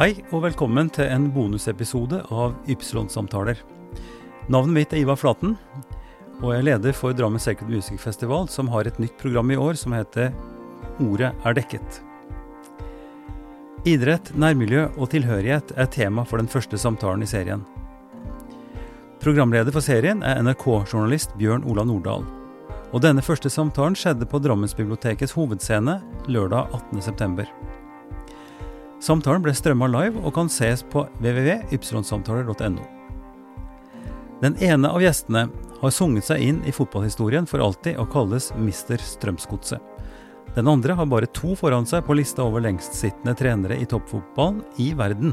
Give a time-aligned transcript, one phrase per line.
[0.00, 3.58] Hei og velkommen til en bonusepisode av Ypsilon-samtaler.
[4.48, 5.58] Navnet mitt er Ivar Flaten,
[6.38, 9.58] og jeg er leder for Drammen Sacred Music Festival, som har et nytt program i
[9.60, 10.30] år som heter
[11.04, 11.98] Ordet er dekket.
[13.92, 17.66] Idrett, nærmiljø og tilhørighet er tema for den første samtalen i serien.
[19.20, 22.24] Programleder for serien er NRK-journalist Bjørn Ola Nordahl.
[22.88, 27.79] Og denne første samtalen skjedde på Drammensbibliotekets hovedscene lørdag 18.9.
[29.00, 32.84] Samtalen ble strømma live og kan ses på www.ypsilonsamtaler.no.
[34.40, 35.46] Den ene av gjestene
[35.80, 39.80] har sunget seg inn i fotballhistorien for alltid og kalles Mister Strømsgodset.
[40.56, 44.90] Den andre har bare to foran seg på lista over lengstsittende trenere i toppfotballen i
[44.98, 45.32] verden.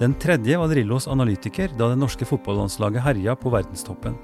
[0.00, 4.16] Den tredje var Drillos analytiker da det norske fotballandslaget herja på verdenstoppen.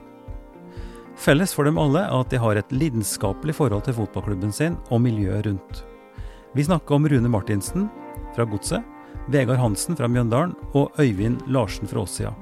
[1.17, 5.05] Felles for dem alle er at de har et lidenskapelig forhold til fotballklubben sin og
[5.05, 5.83] miljøet rundt.
[6.57, 7.87] Vi snakker om Rune Martinsen,
[8.37, 8.83] fra Godset,
[9.33, 12.33] Vegard Hansen fra Mjøndalen og Øyvind Larsen fra Åssida.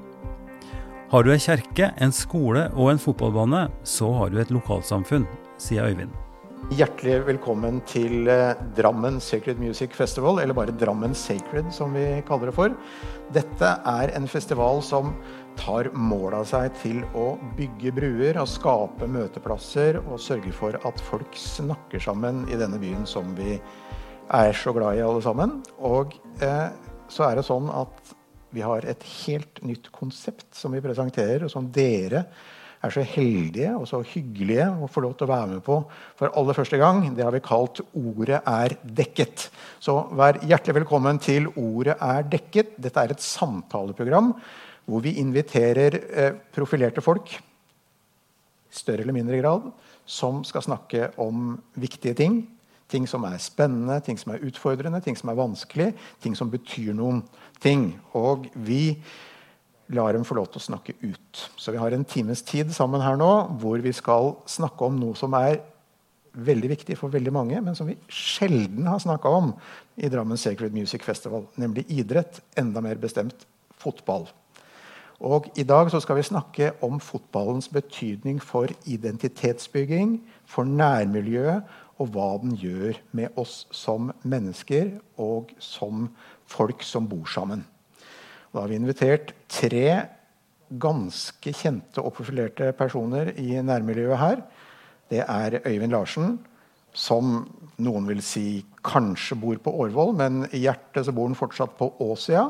[1.11, 5.27] Har du ei kjerke, en skole og en fotballbane, så har du et lokalsamfunn,
[5.59, 6.15] sier Øyvind.
[6.71, 12.53] Hjertelig velkommen til eh, Drammen Sacred Music Festival, eller bare Drammen Sacred som vi kaller
[12.53, 12.77] det for.
[13.35, 15.11] Dette er en festival som
[15.59, 21.03] tar mål av seg til å bygge bruer og skape møteplasser og sørge for at
[21.11, 23.57] folk snakker sammen i denne byen som vi
[24.31, 25.59] er så glad i alle sammen.
[25.87, 26.71] Og eh,
[27.11, 28.15] så er det sånn at
[28.55, 32.25] vi har et helt nytt konsept som vi presenterer, og som dere
[32.81, 35.77] er så heldige og så hyggelige å få lov til å være med på
[36.19, 37.03] for aller første gang.
[37.15, 39.51] Det har vi kalt 'Ordet er dekket'.
[39.79, 42.81] Så vær hjertelig velkommen til 'Ordet er dekket'.
[42.81, 44.35] Dette er et samtaleprogram
[44.87, 47.39] hvor vi inviterer eh, profilerte folk i
[48.71, 49.71] større eller mindre grad
[50.07, 52.47] som skal snakke om viktige ting
[52.91, 55.91] Ting som er spennende, ting som er utfordrende, ting som er vanskelig,
[56.23, 57.23] ting som betyr noen
[57.63, 57.93] ting.
[58.19, 58.99] Og vi
[59.95, 61.45] lar dem få lov til å snakke ut.
[61.59, 63.31] Så vi har en times tid sammen her nå
[63.63, 65.61] hvor vi skal snakke om noe som er
[66.31, 69.51] veldig viktig for veldig mange, men som vi sjelden har snakka om
[69.99, 73.47] i Drammen Sacred Music Festival, nemlig idrett, enda mer bestemt
[73.81, 74.29] fotball.
[75.21, 81.67] Og I dag skal vi snakke om fotballens betydning for identitetsbygging, for nærmiljøet
[82.01, 86.09] og hva den gjør med oss som mennesker og som
[86.49, 87.67] folk som bor sammen.
[88.51, 89.85] Da har vi invitert tre
[90.71, 94.43] ganske kjente og profilerte personer i nærmiljøet her.
[95.11, 96.39] Det er Øyvind Larsen,
[96.95, 97.45] som
[97.83, 101.91] noen vil si kanskje bor på Årvoll, men i hjertet så bor han fortsatt på
[102.07, 102.49] Åsia.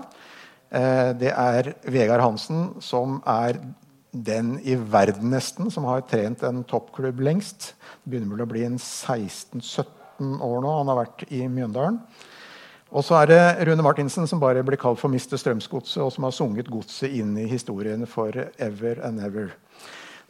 [0.71, 3.59] Eh, det er Vegard Hansen, som er
[4.11, 7.75] den i verden nesten som har trent en toppklubb lengst.
[8.03, 10.75] Det begynner vel å bli en 16-17 år nå.
[10.81, 12.01] Han har vært i Mjøndalen.
[12.91, 15.39] Og så er det Rune Martinsen, som bare blir kalt for Mr.
[15.39, 19.53] Strømsgodset, og som har sunget godset inn i historien for ever and ever.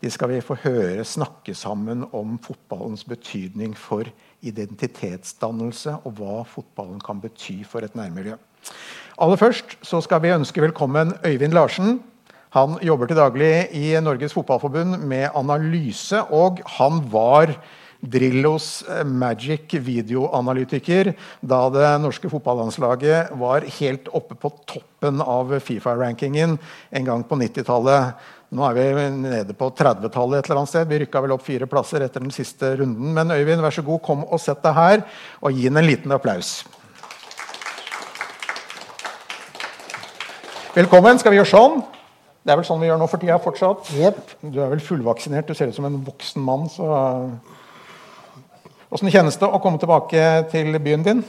[0.01, 4.09] De skal vi få høre snakke sammen om fotballens betydning for
[4.45, 8.37] identitetsdannelse, og hva fotballen kan bety for et nærmiljø.
[9.21, 11.99] Aller først så skal vi ønske velkommen Øyvind Larsen.
[12.57, 17.53] Han jobber til daglig i Norges Fotballforbund med analyse, og han var
[18.01, 21.13] Drillos eh, magic videoanalytiker
[21.47, 26.57] da det norske fotballandslaget var helt oppe på toppen av Fifa-rankingen
[26.91, 28.19] en gang på 90-tallet.
[28.51, 30.91] Nå er vi nede på 30-tallet et eller annet sted.
[30.91, 33.13] Vi rykka vel opp fire plasser etter den siste runden.
[33.15, 35.07] Men Øyvind, vær så god, kom og sett deg her,
[35.39, 36.65] og gi ham en liten applaus.
[40.75, 41.23] Velkommen.
[41.23, 41.81] Skal vi gjøre sånn?
[42.51, 43.93] Det er vel sånn vi gjør nå for tida fortsatt?
[43.95, 44.17] Yep.
[44.51, 46.65] Du er vel fullvaksinert, du ser ut som en voksen mann.
[46.67, 46.89] så...
[48.91, 51.21] Åssen kjennes det å komme tilbake til byen din?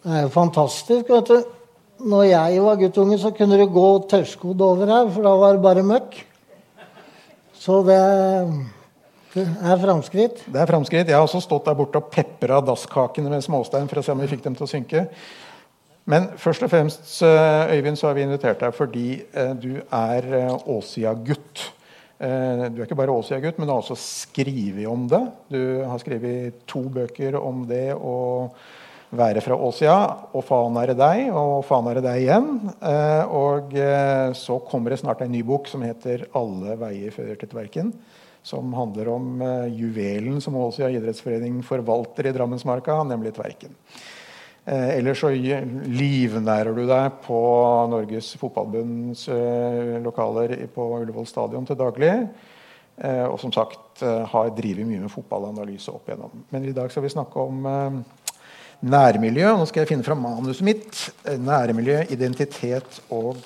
[0.00, 1.10] Det er jo fantastisk.
[1.12, 1.50] vet du.
[2.08, 5.64] Når jeg var guttunge, så kunne du gå tørrskodd over her, for da var det
[5.66, 6.16] bare møkk.
[7.60, 8.00] Så det,
[9.36, 10.40] det er framskritt.
[10.48, 11.04] Det er framskritt.
[11.12, 14.24] Jeg har også stått der borte og pepra dasskakene med småstein for å se om
[14.24, 15.04] vi fikk dem til å synke.
[16.08, 20.68] Men først og fremst Øyvind, så har vi invitert deg fordi eh, du er eh,
[20.72, 21.64] Åsia-gutt.
[22.20, 25.22] Eh, du er ikke bare Åsia-gutt, men du har også skrevet om det.
[25.52, 28.48] Du har skrevet to bøker om det å
[29.10, 29.96] være fra Åsia.
[30.32, 32.50] Og faen er det deg, og faen er det deg igjen.
[33.34, 33.74] Og
[34.38, 37.90] så kommer det snart en ny bok som heter 'Alle veier fører til Tverken'.
[38.46, 39.42] Som handler om
[39.74, 43.74] juvelen som Åsia idrettsforening forvalter i Drammensmarka, nemlig Tverken.
[44.70, 47.38] Eh, ellers så livnærer du deg på
[47.90, 52.12] Norges Fotballbunds eh, lokaler på Ullevål stadion til daglig.
[53.00, 56.44] Eh, og som sagt har drevet mye med fotballanalyse opp igjennom.
[56.54, 57.66] Men i dag skal vi snakke om
[58.94, 59.50] nærmiljø.
[59.58, 61.02] Nå skal jeg finne fram manuset mitt.
[61.26, 63.42] Nærmiljø, identitet og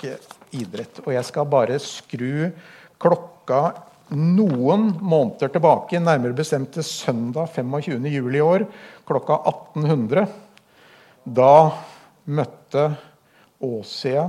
[0.54, 1.00] idrett.
[1.06, 2.52] Og jeg skal bare skru
[3.02, 3.64] klokka
[4.14, 8.10] noen måneder tilbake, nærmere bestemt til søndag 25.
[8.12, 8.68] juli i år,
[9.08, 10.28] klokka 1800.
[11.24, 11.72] Da
[12.28, 12.88] møtte
[13.64, 14.26] Åsia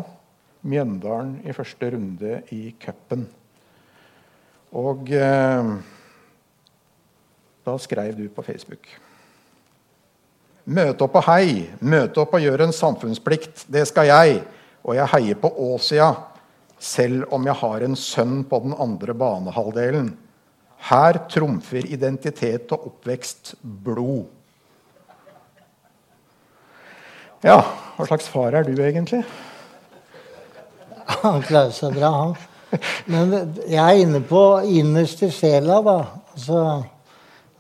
[0.66, 3.26] Mjøndalen i første runde i cupen.
[4.76, 5.74] Og eh,
[7.66, 8.88] da skrev du på Facebook.
[10.66, 11.68] Møte opp og hei.
[11.86, 13.68] Møte opp og gjøre en samfunnsplikt.
[13.70, 14.40] Det skal jeg.
[14.86, 16.10] Og jeg heier på Åsia,
[16.80, 20.10] selv om jeg har en sønn på den andre banehalvdelen.
[20.90, 24.26] Her trumfer identitet og oppvekst blod.
[27.46, 27.60] Ja,
[27.94, 29.20] hva slags far er du egentlig?
[31.22, 32.32] Han klarer seg bra, han.
[33.14, 33.36] Men
[33.70, 36.00] jeg er inne på innerst i sjela, da.
[36.34, 36.62] Altså,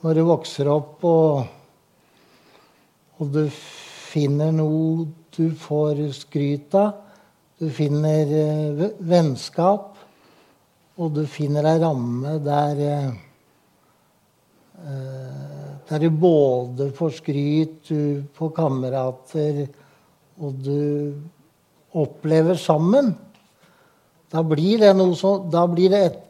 [0.01, 1.45] når du vokser opp og,
[3.21, 5.05] og du finner noe
[5.35, 6.91] du får skryt av.
[7.59, 9.93] Du finner uh, vennskap,
[10.97, 12.81] og du finner ei ramme der
[14.81, 19.65] uh, Der du både får skryt, du får kamerater,
[20.41, 21.13] og du
[21.95, 23.13] opplever sammen.
[24.33, 26.21] Da blir det noe så, da blir det et,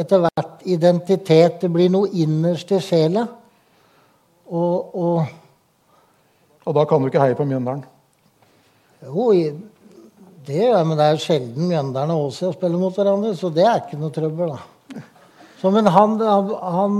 [0.00, 1.60] etter hvert identitet.
[1.62, 3.26] Det blir noe innerst i sjela.
[4.46, 5.36] Og, og,
[6.64, 7.84] og da kan du ikke heie på Mjøndalen?
[9.06, 9.28] Jo,
[10.46, 13.66] det gjør jeg, men det er sjelden Mjøndalen og Åsia spiller mot hverandre, så det
[13.66, 14.54] er ikke noe trøbbel.
[14.54, 15.02] da.
[15.60, 16.96] Så, men han, han,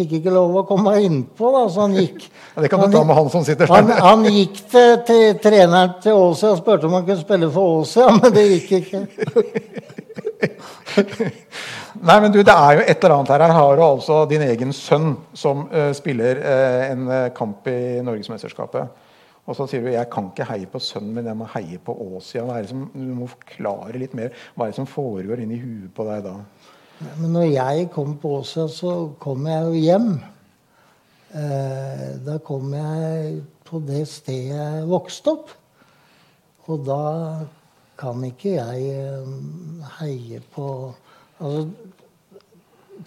[0.00, 2.94] fikk ikke lov å komme innpå, da, så han gikk ja, Det kan du han,
[2.94, 3.74] ta med han som sitter der.
[3.76, 7.80] Han, han gikk til, til, treneren til Åsia og spurte om han kunne spille for
[7.80, 9.00] Åsia, men det gikk ikke.
[12.00, 13.44] Nei, men du, det er jo et eller annet her.
[13.44, 18.00] Her har du altså din egen sønn som uh, spiller uh, en uh, kamp i
[18.06, 19.06] Norgesmesterskapet.
[19.50, 21.94] Og så sier du jeg kan ikke heie på sønnen min, jeg må heie på
[22.06, 22.44] Åsia.
[22.68, 24.34] Som, du må forklare litt mer.
[24.54, 26.36] Hva er det som foregår inni huet på deg da?
[27.00, 30.10] Men når jeg kom på Åsia, så kom jeg jo hjem.
[31.30, 35.54] Eh, da kom jeg på det stedet jeg vokste opp.
[36.68, 37.04] Og da
[38.00, 39.32] kan ikke jeg eh,
[40.00, 40.66] heie på
[41.40, 41.62] Altså,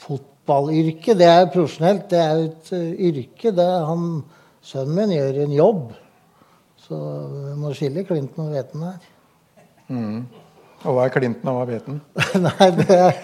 [0.01, 2.07] fotballyrket, det er profesjonelt.
[2.10, 3.51] Det er et uh, yrke.
[3.54, 4.07] Det er han,
[4.66, 5.84] sønnen min gjør en jobb.
[6.81, 6.98] Så
[7.30, 9.06] vi må skille klinten og hveten her.
[9.94, 10.18] Mm.
[10.81, 12.01] Og hva er klinten, og hva er hveten?
[12.48, 13.22] Nei, det er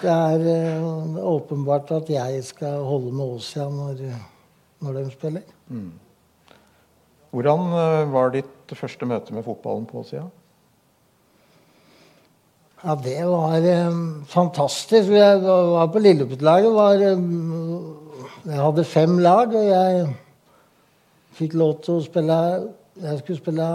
[0.00, 0.44] det er
[0.82, 4.04] uh, åpenbart at jeg skal holde med Åsia når,
[4.80, 5.56] når de spiller.
[5.68, 5.92] Mm.
[7.30, 10.24] Hvordan uh, var ditt første møte med fotballen på Åsia?
[12.80, 15.10] Ja, det var um, fantastisk.
[15.12, 17.12] Jeg var på Lilleputtlaget.
[17.12, 17.96] Um,
[18.46, 20.06] jeg hadde fem lag, og jeg
[21.36, 22.36] fikk lov til å spille
[23.00, 23.66] Jeg skulle spille,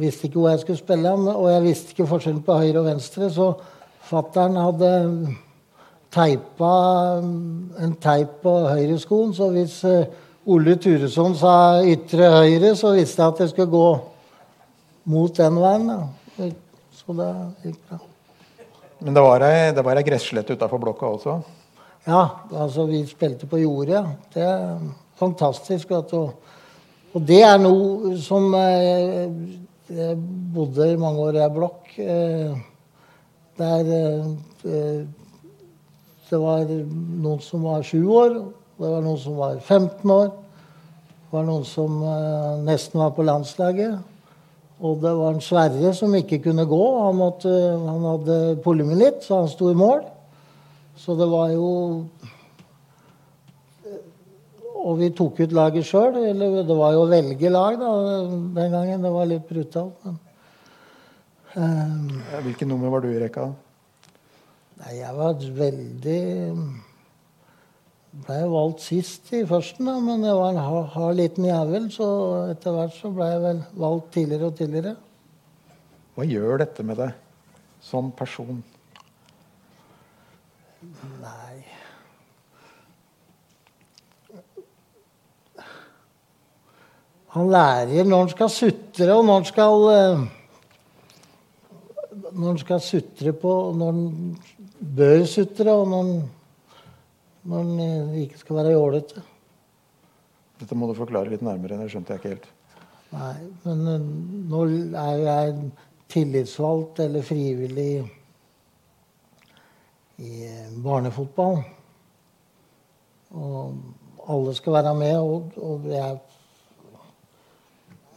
[0.00, 3.28] visste ikke hvor jeg skulle spille, og jeg visste ikke forskjellen på høyre og venstre.
[3.30, 3.52] så
[4.08, 4.90] Fattern hadde
[6.10, 6.74] teipa
[7.20, 10.08] en teip på høyreskoen, så hvis eh,
[10.50, 11.54] Ole Turesson sa
[11.86, 13.88] ytre høyre, så visste jeg at jeg skulle gå
[15.12, 15.90] mot den veien.
[15.90, 16.48] Da.
[16.96, 17.28] Så det
[17.66, 18.00] gikk bra.
[19.00, 21.36] Men det var ei, det var ei gresslette utafor blokka også?
[22.08, 22.24] Ja,
[22.56, 24.02] altså vi spilte på jordet.
[24.34, 24.80] Det er
[25.20, 25.92] fantastisk.
[25.92, 26.32] Og,
[27.12, 30.18] og det er noe som Jeg, eh, jeg
[30.54, 31.94] bodde i mange år i ei blokk.
[32.00, 32.58] Eh,
[33.60, 33.90] der
[34.64, 35.02] eh,
[36.30, 38.36] det var noen som var sju år,
[38.80, 40.30] det var noen som var 15 år.
[41.30, 43.98] Det var noen som eh, nesten var på landslaget.
[44.80, 46.80] Og det var en Sverre som ikke kunne gå.
[47.04, 47.52] Han, måtte,
[47.84, 50.00] han hadde polymyelitt, så han sto i mål.
[50.98, 51.68] Så det var jo
[54.80, 56.14] Og vi tok ut laget sjøl.
[56.16, 57.90] Det var jo å velge lag da,
[58.56, 59.02] den gangen.
[59.04, 59.98] Det var litt brutalt.
[60.06, 60.16] Men
[61.54, 63.48] Hvilket nummer var du i rekka?
[64.80, 66.20] Nei, Jeg var veldig
[68.10, 71.86] Ble valgt sist i førsten, da, men jeg var en hard, hard liten jævel.
[71.94, 72.06] Så
[72.50, 74.94] etter hvert så ble jeg vel valgt tidligere og tidligere.
[76.18, 77.14] Hva gjør dette med deg
[77.86, 78.64] som person?
[81.22, 81.60] Nei
[87.30, 90.22] Han lærer når han skal sutre, og når han skal uh,
[92.32, 94.38] når en skal sutre på Når en
[94.80, 96.22] bør sutre, og når en,
[97.50, 99.22] når en eh, ikke skal være jålete.
[100.60, 101.78] Dette må du forklare litt nærmere.
[101.80, 102.48] Det skjønte jeg ikke helt.
[103.10, 103.34] Nei,
[103.66, 104.08] men eh,
[104.52, 104.64] nå
[105.02, 105.54] er jeg
[106.10, 107.90] tillitsvalgt eller frivillig
[110.20, 111.60] i eh, barnefotball.
[113.30, 116.18] Og alle skal være med, og, og jeg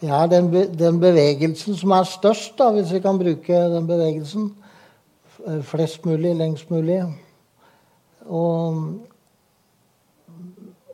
[0.03, 4.51] er den, den, bevegelsen som er størst, da, hvis vi kan bruke den bevegelsen.
[5.67, 7.01] Flest mulig, lengst mulig.
[8.25, 8.83] Og,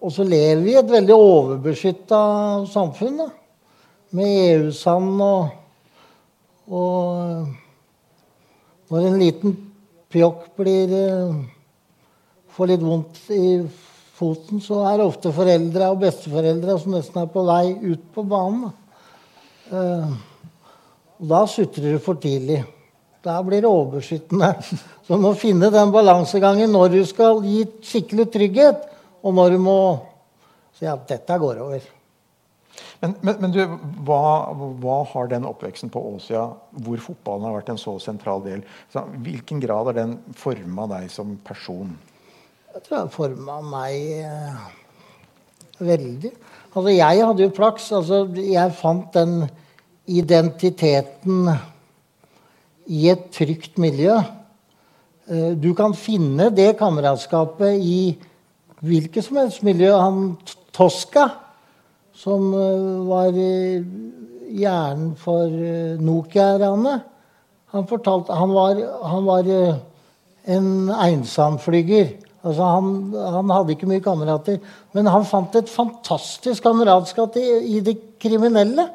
[0.02, 2.22] og så lever vi i et veldig overbeskytta
[2.70, 3.22] samfunn.
[3.22, 3.30] Da,
[4.18, 5.50] med EU-sand og,
[6.70, 7.48] og
[8.90, 9.52] Når en liten
[10.10, 10.90] pjokk blir
[12.60, 13.60] får litt vondt i
[14.18, 18.74] foten, så er ofte foreldre og besteforeldre som nesten er på vei ut på banen.
[19.70, 20.12] Uh,
[21.20, 22.64] da sutrer du for tidlig.
[23.26, 24.54] Da blir det overbeskyttende.
[25.06, 28.84] Så du må finne den balansegangen når du skal gi skikkelig trygghet,
[29.24, 29.80] og når du må
[30.80, 31.88] si at dette går over.
[33.00, 33.60] Men, men, men du,
[34.08, 34.22] hva,
[34.84, 36.44] hva, har den oppveksten på Åsia,
[36.84, 41.08] hvor fotballen har vært en så sentral del, så, hvilken grad har den forma deg
[41.12, 41.94] som person?
[42.74, 44.66] Jeg tror det forma meg eh,
[45.80, 46.34] veldig.
[46.70, 47.92] Altså, jeg hadde jo flaks.
[47.98, 49.48] Altså, jeg fant den
[50.10, 51.50] identiteten
[52.90, 54.18] i et trygt miljø.
[55.30, 58.18] Eh, du kan finne det kameratskapet i
[58.86, 59.92] hvilket som helst miljø.
[59.98, 60.38] Han
[60.74, 61.28] Tosca,
[62.14, 67.06] som eh, var hjernen for eh, Nokia-ranet,
[67.70, 67.86] han
[68.30, 68.50] Han
[69.06, 69.80] han var
[70.46, 72.29] en ensamflyger.
[72.40, 72.94] Altså han,
[73.36, 74.60] han, hadde ikke mye kamerater.
[74.96, 78.88] Men han fant et fantastisk kameratskap i, i det kriminelle.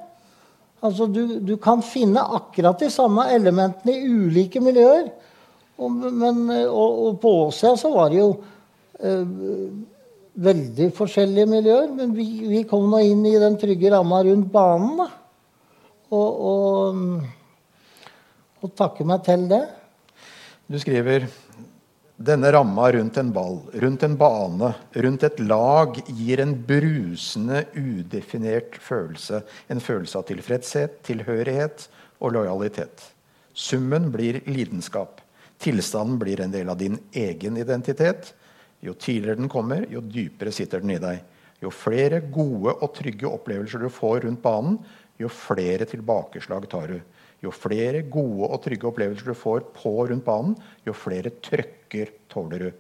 [0.85, 5.11] Altså du, du, kan finne akkurat de samme elementene i ulike miljøer.
[5.81, 8.31] Og, men, og, og på Åsia så var det jo
[9.01, 9.37] øh,
[10.49, 11.89] veldig forskjellige miljøer.
[11.93, 15.05] Men vi, vi, kom nå inn i den trygge ramma rundt banen.
[15.05, 15.09] da.
[16.15, 17.01] Og, og,
[18.65, 19.65] og takke meg til det.
[20.71, 21.29] Du skriver
[22.17, 28.79] denne ramma rundt en ball, rundt en bane, rundt et lag gir en brusende, udefinert
[28.79, 29.43] følelse.
[29.69, 31.89] En følelse av tilfredshet, tilhørighet
[32.23, 33.03] og lojalitet.
[33.55, 35.21] Summen blir lidenskap.
[35.59, 38.33] Tilstanden blir en del av din egen identitet.
[38.85, 41.23] Jo tidligere den kommer, jo dypere sitter den i deg.
[41.63, 44.79] Jo flere gode og trygge opplevelser du får rundt banen,
[45.19, 46.99] jo flere tilbakeslag tar du.
[47.45, 52.15] Jo flere gode og trygge opplevelser du får på og rundt banen, jo flere trøkker
[52.33, 52.71] tåler du.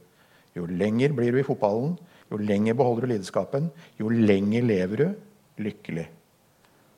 [0.56, 1.96] Jo lenger blir du i fotballen,
[2.32, 5.08] jo lenger beholder du lidenskapen, jo lenger lever du
[5.64, 6.06] lykkelig.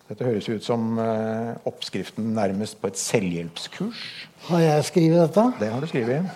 [0.07, 4.03] Dette høres ut som uh, oppskriften nærmest på et selvhjelpskurs.
[4.47, 5.47] Har jeg skrevet dette?
[5.59, 6.29] Det har du skrevet.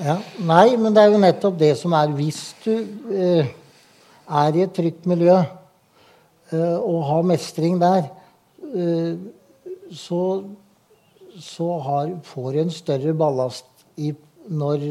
[0.00, 0.16] Ja.
[0.40, 2.72] Nei, men det er jo nettopp det som er Hvis du
[3.12, 3.50] eh,
[4.24, 8.08] er i et trygt miljø eh, og har mestring der,
[9.92, 10.22] så,
[11.40, 13.68] så har, får du en større ballast
[14.00, 14.12] i,
[14.48, 14.86] når,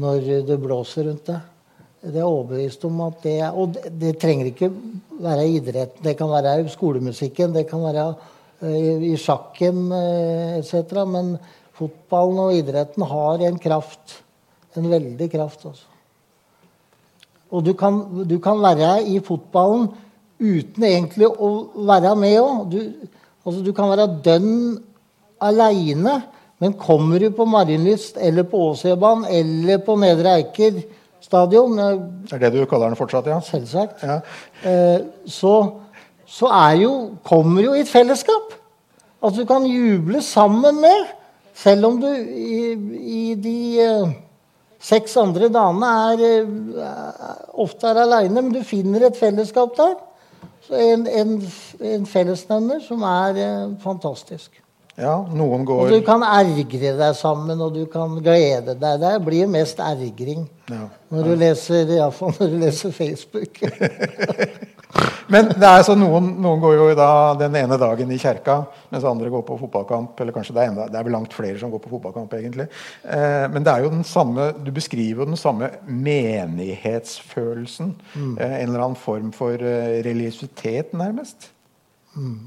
[0.00, 1.50] når, det blåser rundt deg.
[2.04, 4.68] Det er overbevist om at det Og det, det, trenger ikke
[5.24, 6.04] være idretten.
[6.04, 8.10] Det kan være i skolemusikken, det kan være
[8.60, 11.00] uh, i sjakken uh, etc.
[11.08, 11.38] Men
[11.74, 14.20] fotballen og idretten har en kraft.
[14.76, 15.88] En veldig kraft, altså.
[17.54, 19.88] Og du kan, du kan være i fotballen
[20.42, 21.50] uten egentlig å
[21.86, 22.74] være med òg.
[23.44, 24.78] Altså, du kan være dønn
[25.44, 26.18] aleine,
[26.62, 30.78] men kommer du på Marienlyst eller på Åsøybanen eller på Nedre Eiker
[31.24, 33.40] stadion Det er det du kaller den fortsatt, ja?
[33.44, 34.04] Selvsagt.
[34.04, 34.20] Ja.
[34.64, 35.54] Eh, så,
[36.28, 36.92] så er jo,
[37.26, 38.54] kommer jo i et fellesskap.
[39.24, 41.12] Altså du kan juble sammen med,
[41.56, 44.14] selv om du i, i de eh,
[44.84, 49.96] seks andre dagene er, eh, ofte er aleine, men du finner et fellesskap der.
[50.74, 51.38] En, en,
[51.94, 54.50] en fellesnevner som er eh, fantastisk.
[54.94, 55.88] Ja, noen går...
[55.88, 59.00] Og du kan ergre deg sammen, og du kan glede deg.
[59.02, 60.84] Det blir mest ergring ja.
[61.10, 63.58] når, du leser, ja, når du leser Facebook.
[65.32, 68.56] Men det er så noen, noen, går jo da den ene dagen i kjerka,
[68.92, 70.20] mens andre går på fotballkamp.
[70.20, 72.66] Eller kanskje det er, enda, det er vel langt flere som går på fotballkamp, egentlig.
[73.02, 77.88] Eh, men det er jo den samme, du beskriver jo den samme menighetsfølelsen.
[78.14, 78.34] Mm.
[78.36, 81.38] Eh, en eller annen form for eh, religiøsitet, nærmest.
[82.14, 82.40] Mm.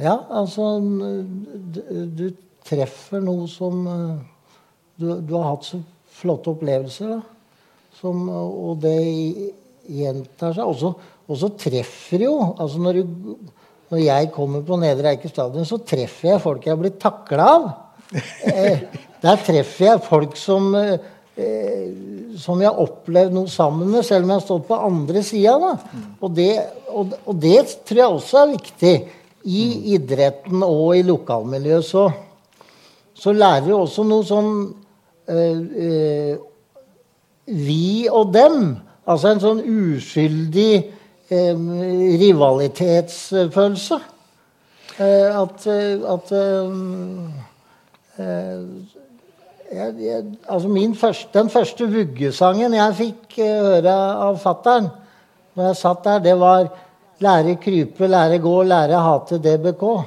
[0.00, 1.80] Ja, altså du,
[2.16, 2.26] du,
[2.66, 4.16] treffer noe som eh,
[4.98, 5.78] du, du, har hatt så
[6.16, 7.18] flotte opplevelser.
[7.18, 7.22] da.
[7.96, 8.96] Som, og det
[9.88, 10.64] gjentar seg.
[10.66, 10.92] Og så,
[11.26, 13.34] og så treffer jo altså når, du,
[13.90, 17.50] når, jeg kommer på Nedre Eike stadion, så treffer jeg folk jeg har blitt takla
[17.56, 17.68] av.
[18.46, 18.84] Eh,
[19.18, 21.86] der treffer jeg folk som, eh,
[22.38, 25.72] som jeg har opplevd noe sammen med, selv om jeg har stått på andre sida.
[26.20, 26.40] Og,
[26.92, 28.96] og, og det tror jeg også er viktig.
[29.46, 32.08] I idretten og i lokalmiljøet så,
[33.14, 34.52] så lærer vi også noe sånn
[35.30, 36.32] eh, øh,
[37.46, 38.64] Vi og dem.
[39.06, 40.72] Altså en sånn uskyldig
[41.30, 41.56] eh,
[42.22, 44.00] rivalitetsfølelse.
[44.96, 45.66] Eh, at,
[46.16, 46.32] at
[49.76, 54.88] jeg, jeg, altså første, Den første vuggesangen jeg fikk høre av fattern
[55.56, 56.68] når jeg satt der, det var
[57.16, 60.04] 'Lære krype, lære gå, lære hate DBK'.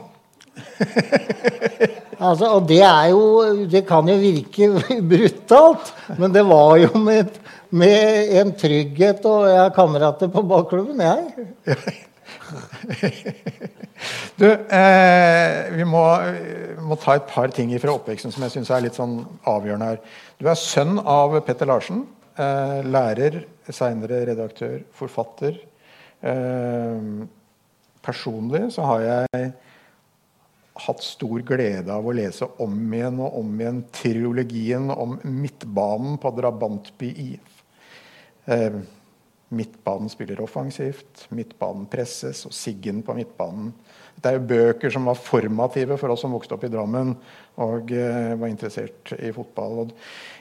[2.27, 4.69] altså, og det er jo Det kan jo virke
[5.11, 7.25] brutalt, men det var jo med,
[7.69, 11.19] med en trygghet, og jeg har kamerater på bakklubben, jeg.
[14.39, 16.03] du, eh, vi må,
[16.85, 19.99] må, ta et par ting fra oppveksten som jeg syns er litt sånn avgjørende her.
[20.41, 22.05] Du er sønn av Petter Larsen.
[22.39, 25.59] Eh, lærer, seinere redaktør, forfatter.
[26.23, 26.99] Eh,
[28.05, 29.51] personlig så har jeg
[30.79, 36.31] hatt stor glede av å lese om igjen og om igjen triologien om midtbanen på
[36.37, 37.09] Drabantby
[39.49, 43.71] midtbanen spiller offensivt, midtbanen presses, og Siggen på midtbanen.
[44.19, 47.13] Det er jo bøker som var formative for oss som vokste opp i Drammen
[47.63, 49.89] og eh, var interessert i fotball.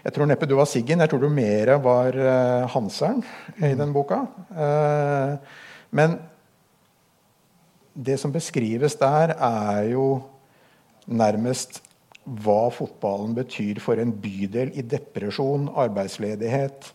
[0.03, 3.23] Jeg tror neppe du var Siggen, jeg tror du mer var eh, Hanseren
[3.57, 4.25] i den boka.
[4.50, 5.61] Eh,
[5.95, 6.19] men
[7.99, 10.09] det som beskrives der, er jo
[11.09, 11.81] nærmest
[12.29, 16.91] hva fotballen betyr for en bydel i depresjon, arbeidsledighet,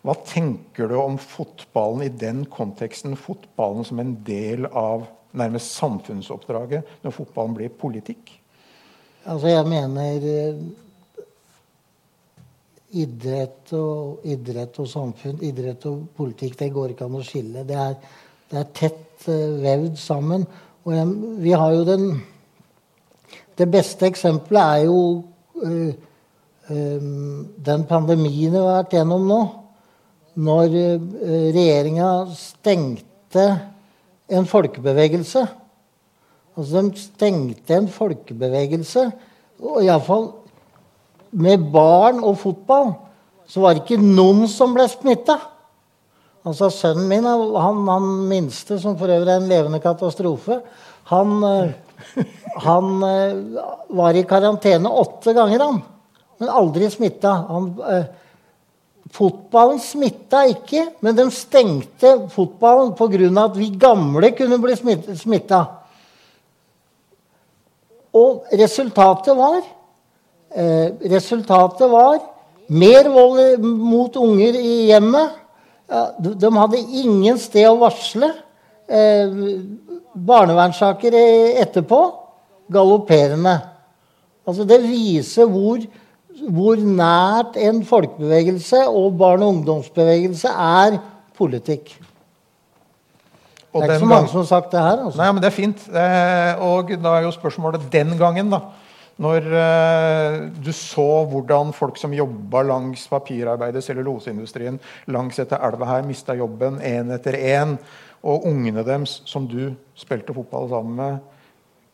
[0.00, 5.04] Hva tenker du om fotballen i den konteksten, fotballen som en del av
[5.36, 8.40] nærmest samfunnsoppdraget, når fotballen blir politikk?
[9.28, 10.16] Altså, jeg mener
[12.96, 17.62] idrett og, idrett og samfunn, idrett og politikk, det går ikke an å skille.
[17.68, 17.94] Det er,
[18.50, 20.46] det er tett uh, vevd sammen.
[20.86, 21.06] Og jeg,
[21.44, 22.06] vi har jo den
[23.60, 25.00] Det beste eksempelet er jo
[25.60, 25.90] uh,
[26.70, 29.40] um, den pandemien vi har vært gjennom nå.
[30.40, 33.46] Når uh, regjeringa stengte
[34.30, 35.44] en folkebevegelse.
[36.56, 39.06] Altså de stengte en folkebevegelse.
[39.60, 40.30] Og iallfall
[41.30, 42.94] med barn og fotball,
[43.46, 45.36] så var det ikke noen som ble smitta.
[46.46, 50.60] Altså Sønnen min, han, han, minste, som for øvrig er en levende katastrofe,
[51.10, 51.72] han, eh,
[52.66, 53.64] han eh,
[53.96, 55.80] var i karantene åtte ganger, han.
[56.40, 57.34] Men aldri smitta.
[57.90, 58.06] Eh,
[59.10, 63.44] fotballen smitta ikke, men de stengte fotballen pga.
[63.44, 64.76] at vi gamle kunne bli
[65.16, 65.64] smitta.
[68.14, 69.60] Og resultatet var
[70.50, 72.18] Eh, resultatet var
[72.66, 75.36] mer vold mot unger i hjemmet.
[76.18, 78.32] De hadde ingen sted å varsle.
[78.90, 79.34] Eh,
[80.26, 81.14] barnevernssaker
[81.62, 82.00] etterpå
[82.72, 83.54] galopperende.
[84.46, 85.82] Altså det viser hvor,
[86.50, 90.98] hvor nært en folkebevegelse og barne- og ungdomsbevegelse er
[91.38, 91.94] politikk.
[93.72, 95.04] det er ikke så mange som har sagt det her.
[95.04, 95.18] Altså.
[95.22, 95.88] Nei, men det er fint.
[95.88, 98.64] Eh, og da er jo spørsmålet den gangen, da.
[99.20, 104.78] Når uh, du så hvordan folk som jobba langs papirarbeidet, celluloseindustrien,
[105.12, 107.76] langs etter elva her, mista jobben én etter én,
[108.20, 111.20] og ungene deres, som du spilte fotball sammen med,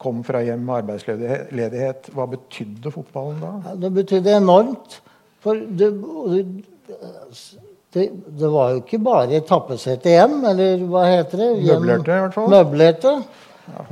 [0.03, 3.75] kom fra hjem med arbeidsledighet, hva betydde fotballen da?
[3.81, 4.99] Det betydde enormt.
[5.45, 5.89] For det,
[7.95, 8.09] det,
[8.41, 11.51] det var jo ikke bare tappesete hjem, eller hva heter det?
[11.65, 12.51] Hjem, Møblerte, i hvert fall.
[12.53, 13.15] Møblerte.
[13.67, 13.85] Ja,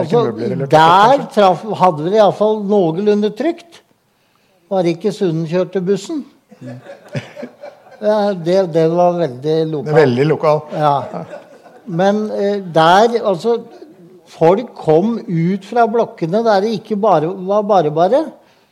[0.00, 0.24] altså,
[0.68, 3.82] der traf, hadde vi det iallfall noenlunde trygt.
[4.68, 6.26] Bare ikke Sunden kjørte bussen.
[8.00, 9.96] Ja, det, det, var veldig lokalt.
[9.96, 10.60] Veldig lokal.
[10.76, 10.96] Ja.
[11.88, 13.58] Men eh, der Altså,
[14.28, 18.24] folk kom ut fra blokkene der det ikke bare var bare bare,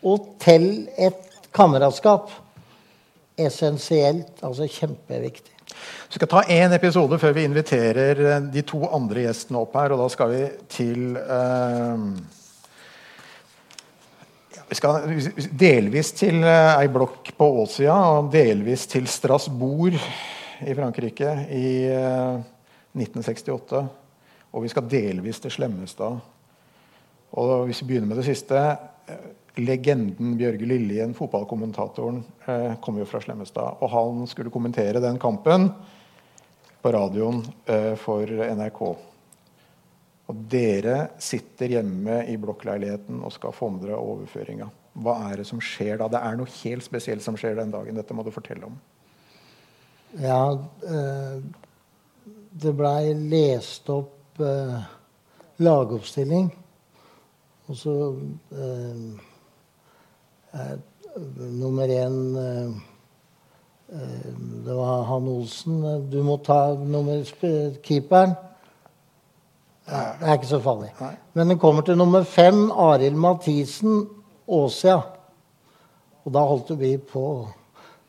[0.04, 2.30] og til et kameratskap.
[3.36, 4.38] Essensielt.
[4.42, 5.52] Altså kjempeviktig.
[6.08, 9.92] Vi skal ta én episode før vi inviterer eh, de to andre gjestene opp her.
[9.92, 12.06] Og da skal vi til uh,
[14.66, 15.10] Vi skal
[15.58, 19.98] delvis til uh, ei blokk på Åsia og delvis til Strasbourg
[20.64, 22.55] i Frankrike i uh,
[22.96, 23.82] 1968.
[24.56, 26.20] Og vi skal delvis til Slemmestad.
[27.36, 28.60] Og hvis vi begynner med det siste
[29.56, 32.22] Legenden Bjørge Lillien, fotballkommentatoren,
[32.80, 33.82] kommer jo fra Slemmestad.
[33.84, 35.70] Og han skulle kommentere den kampen
[36.86, 38.80] på radioen eh, for NRK.
[40.26, 44.68] Og dere sitter hjemme i blokkleiligheten og skal få med dere overføringa.
[45.02, 46.08] Hva er det som skjer da?
[46.10, 47.98] Det er noe helt spesielt som skjer den dagen.
[47.98, 48.78] Dette må du fortelle om.
[50.22, 50.40] Ja,
[50.86, 51.42] eh,
[52.62, 54.78] det blei lest opp eh,
[55.60, 56.50] lagoppstilling.
[57.66, 57.94] Og så
[60.56, 60.78] Eh,
[61.36, 62.66] nummer én eh,
[63.98, 64.32] eh,
[64.64, 66.10] Det var han Olsen.
[66.10, 67.24] Du må ta nummer
[67.82, 68.34] keeperen.
[69.86, 70.90] Ja, det er ikke så farlig.
[71.00, 71.12] Nei.
[71.34, 74.08] Men det kommer til nummer fem, Arild Mathisen,
[74.46, 74.96] Åsia.
[76.24, 77.46] Og da holdt vi på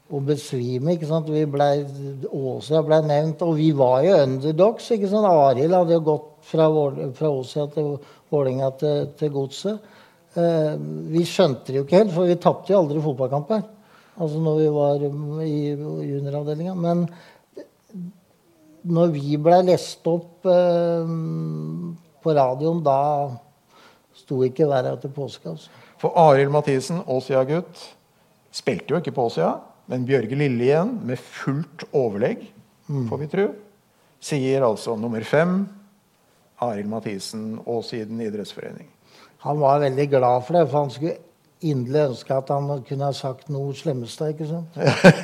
[0.08, 0.96] å besvime.
[0.96, 1.30] ikke sant?
[1.32, 1.68] Vi ble,
[2.32, 4.92] Åsia ble nevnt, og vi var jo underdogs.
[4.96, 5.28] ikke sant?
[5.28, 6.68] Arild hadde jo gått fra,
[7.18, 7.96] fra Åsia til
[8.32, 9.96] Vålerenga til, til Godset.
[10.38, 10.76] Eh,
[11.12, 13.66] vi skjønte det jo ikke helt, for vi tapte jo aldri fotballkamper.
[14.18, 15.04] Altså når vi var
[15.46, 15.58] i
[16.12, 16.74] junioravdelinga.
[16.78, 17.06] Men
[18.88, 21.12] når vi ble lest opp eh,
[22.24, 23.00] på radioen, da
[24.18, 25.52] sto ikke været til påske.
[25.52, 25.70] Altså.
[26.02, 27.84] For Arild Mathisen, Åsia-gutt,
[28.54, 29.56] spilte jo ikke på Åsia.
[29.88, 32.44] Men Bjørge Lille igjen, med fullt overlegg,
[32.90, 33.06] mm.
[33.10, 33.48] får vi tro,
[34.20, 35.62] sier altså nummer fem
[36.64, 38.90] Arild Mathisen, Åsiden idrettsforening.
[39.46, 41.18] Han var veldig glad for det, for han skulle
[41.62, 44.32] inderlig ønske at han kunne ha sagt noe slemmeste.
[44.34, 44.78] ikke sant?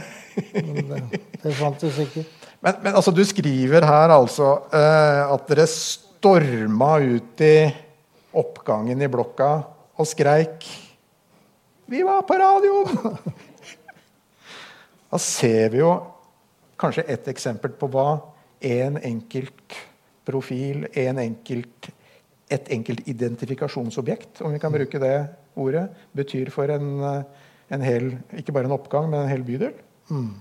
[0.54, 2.24] Men det, det fantes ikke.
[2.64, 7.58] Men, men altså, du skriver her altså uh, at dere storma ut i
[8.40, 9.50] oppgangen i blokka
[10.00, 10.64] og skreik
[11.86, 13.18] 'Vi var på radioen!'
[15.14, 15.92] da ser vi jo
[16.82, 18.08] kanskje et eksempel på hva
[18.66, 19.76] en enkelt
[20.26, 21.92] profil, en enkelt
[22.54, 25.16] et enkelt identifikasjonsobjekt, om vi kan bruke det
[25.58, 27.00] ordet, betyr for en,
[27.70, 29.74] en hel Ikke bare en oppgang, men en hel bydel.
[30.10, 30.34] Mm.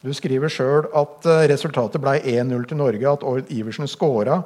[0.00, 4.38] Du skriver sjøl at eh, resultatet ble 1-0 til Norge, at Ord Iversen skåra,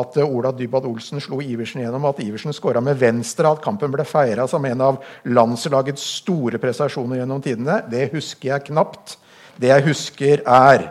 [0.00, 3.92] at eh, Ola Dybad Olsen slo Iversen gjennom, at Iversen skåra med venstre, at kampen
[3.92, 7.82] ble feira som en av landslagets store prestasjoner gjennom tidene.
[7.92, 9.18] Det husker jeg knapt.
[9.60, 10.88] Det jeg husker, er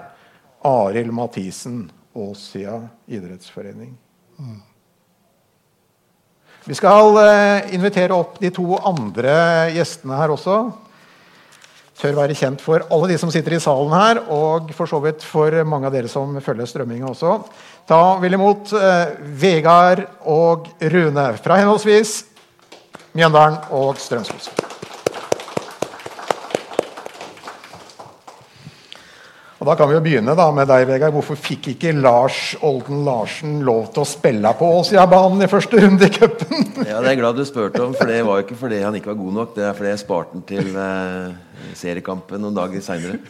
[0.70, 2.78] Arild Mathisen, Åsia
[3.10, 3.96] idrettsforening.
[6.70, 9.34] Vi skal eh, invitere opp de to andre
[9.74, 10.60] gjestene her også.
[12.00, 15.26] Tør være kjent for alle de som sitter i salen her, og for så vidt
[15.28, 17.36] for mange av dere som følger strømminga også.
[17.90, 22.22] Ta vel imot eh, Vegard og Rune fra henholdsvis
[23.12, 24.71] Mjøndalen og Strømskog.
[29.62, 31.14] Og Da kan vi jo begynne da med deg, Vegard.
[31.14, 36.08] Hvorfor fikk ikke Lars Olden Larsen lov til å spille på Åsia-banen i første runde
[36.08, 36.64] i cupen?
[36.90, 38.98] ja, det er jeg glad du spurte om, for det var jo ikke fordi han
[38.98, 39.52] ikke var god nok.
[39.54, 43.22] Det er fordi jeg sparte den til eh, seriekampen noen dager seinere.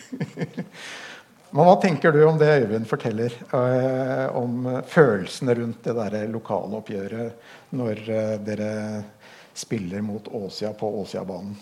[1.51, 6.79] Men hva tenker du om det Øyvind forteller eh, om følelsene rundt det der lokale
[6.79, 8.71] oppgjøret når eh, dere
[9.51, 11.59] spiller mot Åsia på Åsiabanen?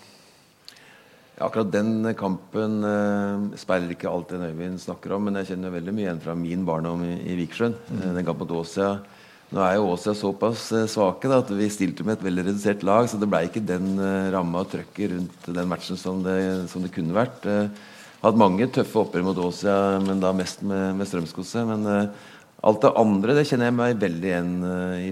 [1.39, 5.93] Akkurat den kampen eh, speiler ikke alt det Øyvind snakker om, men jeg kjenner veldig
[5.95, 7.77] mye igjen fra min barndom i, i Vikersund.
[7.87, 8.01] Mm.
[8.17, 8.89] Den kampen mot Åsia.
[9.55, 12.83] Nå er jo Åsia såpass uh, svake da, at vi stilte med et veldig redusert
[12.85, 16.35] lag, så det ble ikke den eh, ramma og trøkket rundt den matchen som det,
[16.69, 17.47] som det kunne vært.
[17.47, 17.71] Eh,
[18.19, 21.63] hatt mange tøffe oppgjør mot Åsia, men da mest med, med Strømsgodset.
[21.71, 21.87] Men
[22.67, 24.51] alt det andre det kjenner jeg meg veldig igjen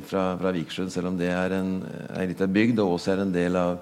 [0.10, 3.32] fra, fra Vikersund, selv om det er en, en liten bygd, og Åsia er en
[3.32, 3.80] del av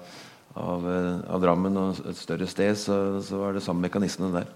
[0.56, 4.52] av, eh, av, Drammen og et større sted, så, så var det samme mekanismene der.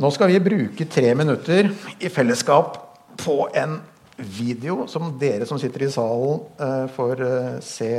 [0.00, 2.78] Nå skal vi bruke tre minutter i fellesskap
[3.20, 3.78] på en
[4.16, 7.94] video som dere som sitter i salen, eh, får eh, se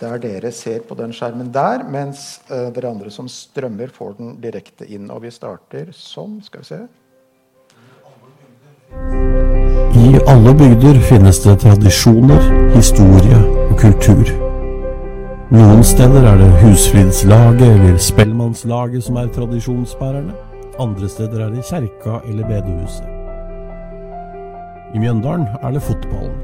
[0.00, 4.36] der dere ser på den skjermen der, mens eh, dere andre som strømmer, får den
[4.42, 5.10] direkte inn.
[5.10, 6.40] Og vi starter sånn.
[6.44, 6.80] Skal vi se.
[10.04, 13.38] I alle bygder finnes det tradisjoner, historie
[13.70, 14.43] og kultur.
[15.52, 20.32] Noen steder er det husflidslaget eller spellemannslaget som er tradisjonsbærerne.
[20.80, 23.04] Andre steder er det kjerka eller bedehuset.
[24.94, 26.38] I Mjøndalen er det fotballen.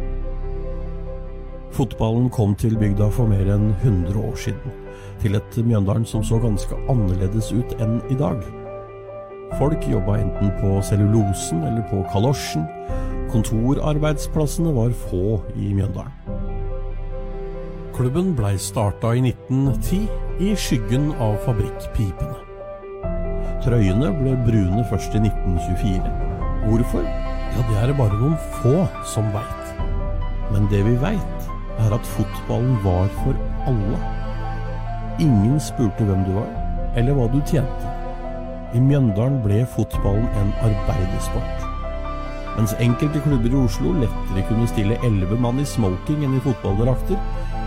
[1.72, 4.76] Fotballen kom til bygda for mer enn 100 år siden.
[5.24, 8.44] Til et Mjøndalen som så ganske annerledes ut enn i dag.
[9.56, 12.68] Folk jobba enten på cellulosen eller på kalosjen.
[13.32, 16.39] Kontorarbeidsplassene var få i Mjøndalen.
[18.00, 20.08] Fotballklubben blei starta i 1910
[20.40, 22.38] i skyggen av fabrikkpipene.
[23.60, 26.14] Trøyene ble brune først i 1924.
[26.62, 27.04] Hvorfor?
[27.04, 29.84] Ja, det er det bare noen få som veit.
[30.48, 33.36] Men det vi veit, er at fotballen var for
[33.68, 34.00] alle.
[35.20, 36.48] Ingen spurte hvem du var,
[36.96, 37.92] eller hva du tjente.
[38.72, 41.68] I Mjøndalen ble fotballen en arbeidersport.
[42.56, 47.20] Mens enkelte klubber i Oslo lettere kunne stille elleve mann i smoking enn i fotballdrakter,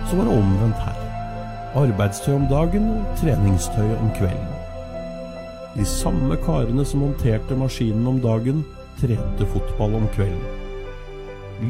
[0.09, 0.99] så var det omvendt her.
[1.75, 4.51] Arbeidstøy om dagen treningstøy om kvelden.
[5.73, 8.61] De samme karene som monterte maskinen om dagen,
[9.01, 10.61] trente fotball om kvelden.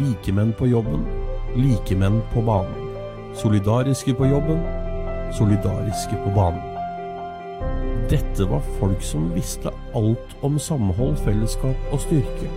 [0.01, 1.05] Likemenn på jobben,
[1.55, 2.89] likemenn på banen.
[3.39, 4.59] Solidariske på jobben,
[5.37, 6.69] solidariske på banen.
[8.11, 12.51] Dette var folk som visste alt om samhold, fellesskap og styrke.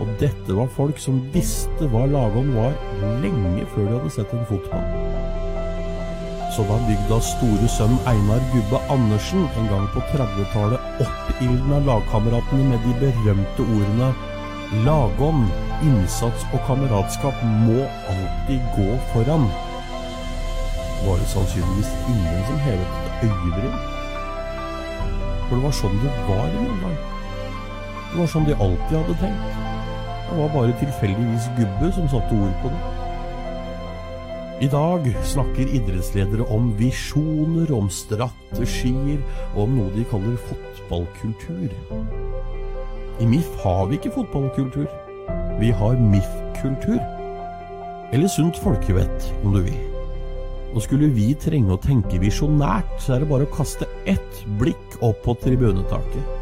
[0.00, 2.76] Og dette var folk som visste hva lagånd var
[3.24, 5.09] lenge før de hadde sett en fotball.
[6.60, 12.84] Så da bygdas store sønn Einar Gubbe Andersen en gang på 30-tallet oppildna lagkameratene med
[12.84, 14.10] de berømte ordene
[14.84, 15.46] Lagånd,
[15.80, 19.48] innsats og kameratskap må alltid gå foran.
[21.06, 23.82] Var det sannsynligvis ingen som hevet et øyebryn?
[25.48, 27.04] For det var sånn det var i Mjøndalen.
[28.04, 29.60] Det var sånn de alltid hadde tenkt.
[30.28, 32.99] Det var bare tilfeldigvis Gubbe som satte ord på det.
[34.60, 39.22] I dag snakker idrettsledere om visjoner, om strategier
[39.54, 41.72] og om noe de kaller fotballkultur.
[43.24, 44.84] I MIF har vi ikke fotballkultur.
[45.62, 47.00] Vi har MIF-kultur.
[48.12, 49.80] Eller sunt folkevett, om du vil.
[50.74, 55.00] Og skulle vi trenge å tenke visjonært, så er det bare å kaste ett blikk
[55.00, 56.36] opp på tribunetaket.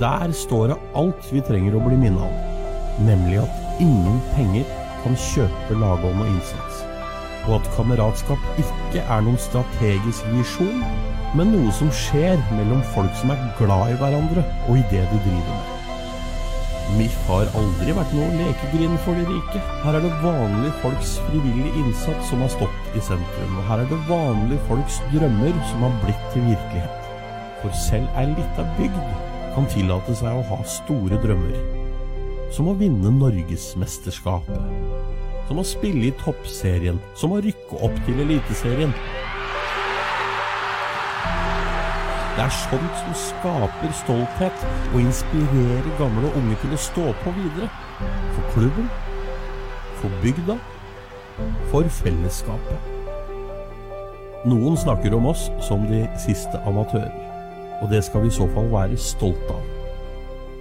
[0.00, 4.64] Der står det alt vi trenger å bli minnet om, nemlig at ingen penger
[5.04, 6.86] kan kjøpe lagånd og innsats,
[7.48, 10.84] og at kameratskap ikke er noen strategisk visjon,
[11.38, 15.20] men noe som skjer mellom folk som er glad i hverandre og i det de
[15.26, 15.76] driver med.
[16.98, 19.60] MIF har aldri vært noe lekegrind for de rike.
[19.84, 23.92] Her er det vanlige folks frivillige innsats som har stått i sentrum, og her er
[23.92, 27.12] det vanlige folks drømmer som har blitt til virkelighet.
[27.60, 28.98] For selv ei lita bygd
[29.54, 31.58] kan tillate seg å ha store drømmer.
[32.50, 35.19] Som å vinne Norgesmesterskapet.
[35.50, 37.00] Som å spille i Toppserien.
[37.18, 38.92] Som å rykke opp til Eliteserien.
[42.36, 47.34] Det er sånt som skaper stolthet og inspirerer gamle og unge til å stå på
[47.34, 47.66] videre.
[47.98, 48.86] For klubben,
[49.98, 50.56] for bygda,
[51.74, 52.88] for fellesskapet.
[54.46, 57.10] Noen snakker om oss som de siste amatører,
[57.82, 59.66] og det skal vi i så fall være stolt av.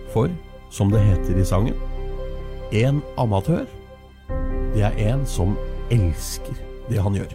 [0.10, 0.34] For,
[0.74, 1.78] som det heter i sangen,
[2.74, 3.70] en amatør,
[4.74, 5.56] det er en som
[5.90, 6.58] elsker
[6.90, 7.32] det han gjør.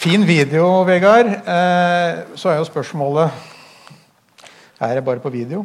[0.00, 1.28] Fin video, Vegard.
[1.28, 3.30] Eh, så er jo spørsmålet
[4.80, 5.64] Er det bare på video?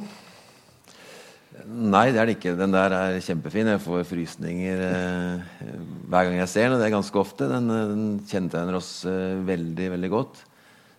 [1.65, 2.55] Nei, det er det ikke.
[2.59, 3.71] Den der er kjempefin.
[3.71, 5.61] Jeg får frysninger eh,
[6.07, 6.75] hver gang jeg ser den.
[6.75, 7.47] Og det er ganske ofte.
[7.51, 10.43] Den, eh, den kjennetegner oss eh, veldig, veldig godt.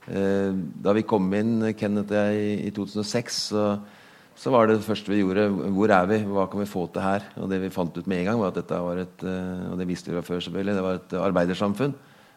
[0.06, 3.68] Eh, da vi kom inn, Kenneth og jeg, i 2006, så,
[4.36, 6.18] så, var det det første vi gjorde Hvor er vi?
[6.28, 7.24] Hva kan vi få til her?
[7.40, 9.80] Og det vi fant ut med en gang, var at dette var et eh, Og
[9.80, 10.76] det visste vi før, selvfølgelig.
[10.76, 11.96] Det var et arbeidersamfunn.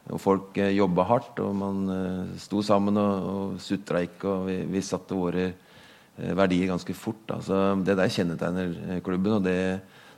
[0.09, 4.31] Og folk eh, jobba hardt, og man eh, sto sammen og, og sutra ikke.
[4.31, 7.35] Og vi, vi, satte våre eh, verdier ganske fort.
[7.45, 9.59] Så det der kjennetegner eh, klubben, og det,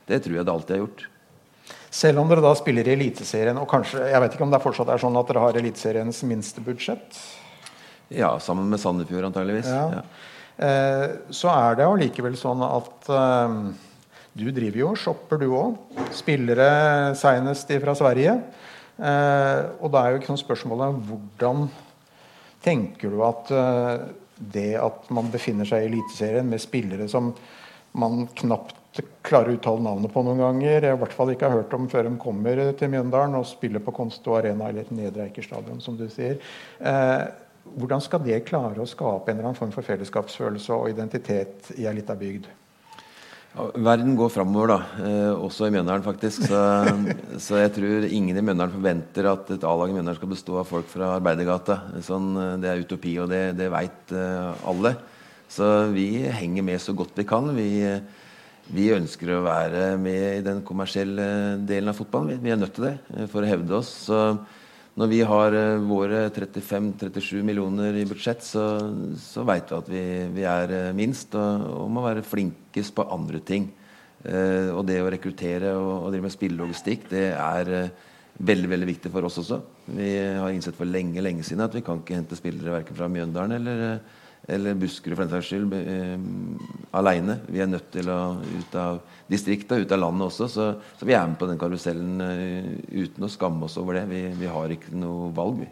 [0.08, 1.06] det, tror jeg det alltid har gjort.
[1.92, 4.90] Selv om dere da spiller i Eliteserien, og kanskje, jeg vet ikke om det fortsatt
[4.94, 7.20] er sånn at dere har Eliteseriens minste budsjett?
[8.12, 9.68] Ja, sammen med Sandefjord antageligvis.
[9.68, 10.00] Ja.
[10.00, 10.30] Ja.
[10.56, 13.56] Eh, så er det allikevel sånn at eh,
[14.38, 15.78] du driver jo og shopper, du òg.
[16.14, 18.36] Spillere seinest fra Sverige.
[18.98, 21.66] Eh, og da er jo ikke sånn spørsmålet hvordan
[22.62, 23.48] tenker du at
[24.52, 27.32] det at man befinner seg i Eliteserien med spillere som
[27.98, 28.78] man knapt
[29.24, 31.86] klarer å uttale navnet på noen ganger, jeg i hvert fall ikke har hørt om
[31.88, 35.96] før de kommer til Mjøndalen og spiller på Konsto Arena eller Nedre Eiker stadion, som
[35.96, 36.36] du sier.
[36.78, 37.22] Eh,
[37.64, 41.86] hvordan skal det klare å skape en eller annen form for fellesskapsfølelse og identitet i
[41.86, 42.48] ei lita bygd?
[43.52, 45.04] Verden går framover, da.
[45.04, 46.46] Eh, også i Mjøndalen, faktisk.
[46.48, 46.60] Så,
[47.44, 50.70] så, jeg tror ingen i Mjøndalen forventer at et A-lag i Mjøndalen skal bestå av
[50.70, 51.76] folk fra Arbeidergata.
[52.04, 54.94] Sånn, eh, det er utopi, og det, det veit eh, alle.
[55.52, 57.52] Så vi henger med så godt vi kan.
[57.52, 57.68] Vi,
[58.72, 62.32] vi, ønsker å være med i den kommersielle delen av fotballen.
[62.32, 63.92] Vi, vi er nødt til det eh, for å hevde oss.
[64.08, 64.22] Så
[65.00, 68.64] når vi har uh, våre 35-37 millioner i budsjett, så,
[69.16, 70.04] så veit vi at vi,
[70.36, 73.70] vi er uh, minst og, og, må være flinkest på andre ting.
[74.22, 77.72] Uh, og det å rekruttere og, og drive med spillelogistikk, det er
[78.42, 79.60] veldig veldig viktig for oss også.
[79.96, 83.08] Vi har innsett for lenge lenge siden at vi kan ikke hente spillere verken fra
[83.12, 83.98] Mjøndalen eller
[84.50, 87.38] eller Buskerud for den saks skyld, eh, aleine.
[87.46, 88.98] Vi er nødt til å ut av
[89.30, 90.48] distriktet, ut av landet også.
[90.50, 94.08] Så, så vi er med på den karusellen uh, uten å skamme oss over det.
[94.10, 95.68] Vi, vi, har ikke noe valg, vi.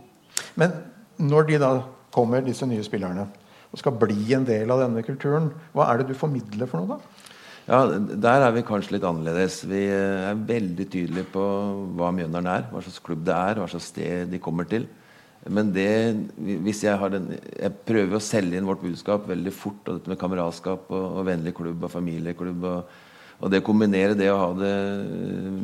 [0.60, 0.76] Men
[1.18, 1.72] når de da
[2.14, 3.26] kommer, disse nye spillerne,
[3.70, 6.96] og skal bli en del av denne kulturen, hva er det du formidler for noe,
[6.98, 7.26] da?
[7.70, 9.60] Ja, Der er vi kanskje litt annerledes.
[9.68, 11.42] Vi er veldig tydelige på
[11.98, 14.88] hva Mjøndalen er, hva slags klubb det er, hva slags sted de kommer til.
[15.48, 15.88] Men det,
[16.36, 19.80] hvis jeg har den Jeg prøver å selge inn vårt budskap veldig fort.
[19.86, 22.98] Og dette med kameratskap og, og vennlig klubb og familieklubb og,
[23.40, 24.74] Og det kombinere det å ha det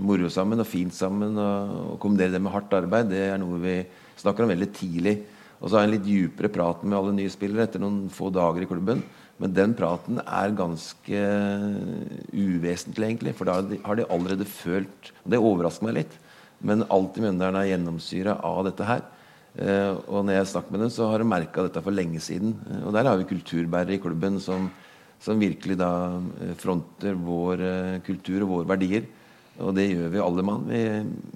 [0.01, 3.61] moro sammen og fint sammen, og, og kombinere det med hardt arbeid, det er noe
[3.61, 3.75] vi
[4.17, 5.19] snakker om veldig tidlig.
[5.61, 8.31] Og så har jeg en litt dypere prat med alle nye spillere etter noen få
[8.33, 9.03] dager i klubben.
[9.37, 11.21] Men den praten er ganske
[12.33, 13.35] uvesentlig, egentlig.
[13.37, 16.17] For da har de allerede følt og Det overrasker meg litt.
[16.65, 19.05] Men alt i Mjøndalen er gjennomsyra av dette her.
[19.57, 22.57] Eh, og når jeg snakker med dem, så har de merka dette for lenge siden.
[22.69, 24.69] Eh, og der har vi kulturbærere i klubben som,
[25.23, 25.93] som virkelig da
[26.45, 27.63] eh, fronter vår
[28.07, 29.07] kultur og våre verdier.
[29.57, 30.67] Og det gjør vi alle mann.
[30.69, 30.81] Vi,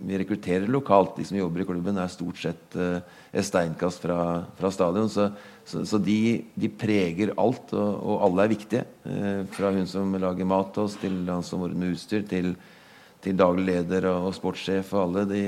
[0.05, 1.15] vi, rekrutterer lokalt.
[1.17, 2.99] De som jobber i klubben, er stort sett uh,
[3.33, 4.19] et steinkast fra,
[4.59, 5.09] fra stadion.
[5.09, 5.31] Så,
[5.65, 8.83] så, så de, de, preger alt, og, og alle er viktige.
[9.07, 12.53] Uh, fra hun som lager mat til oss, til han som ordner utstyr, til,
[13.25, 15.25] til daglig leder og, og sportssjef og alle.
[15.31, 15.43] De,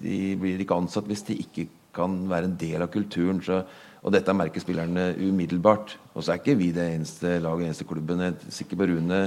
[0.00, 3.40] de, blir ikke ansatt hvis de ikke kan være en del av kulturen.
[3.44, 3.62] Så,
[4.00, 5.96] og dette merker spillerne umiddelbart.
[6.14, 8.22] Og så er ikke vi det eneste laget, eneste klubben.
[8.24, 9.24] Jeg er sikker på Rune.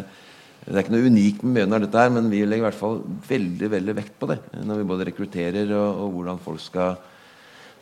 [0.64, 3.02] Det er ikke noe unikt med Mjøndalen, dette her, men vi legger i hvert fall
[3.28, 4.38] veldig veldig vekt på det.
[4.64, 6.96] Når vi både rekrutterer og, og hvordan folk skal,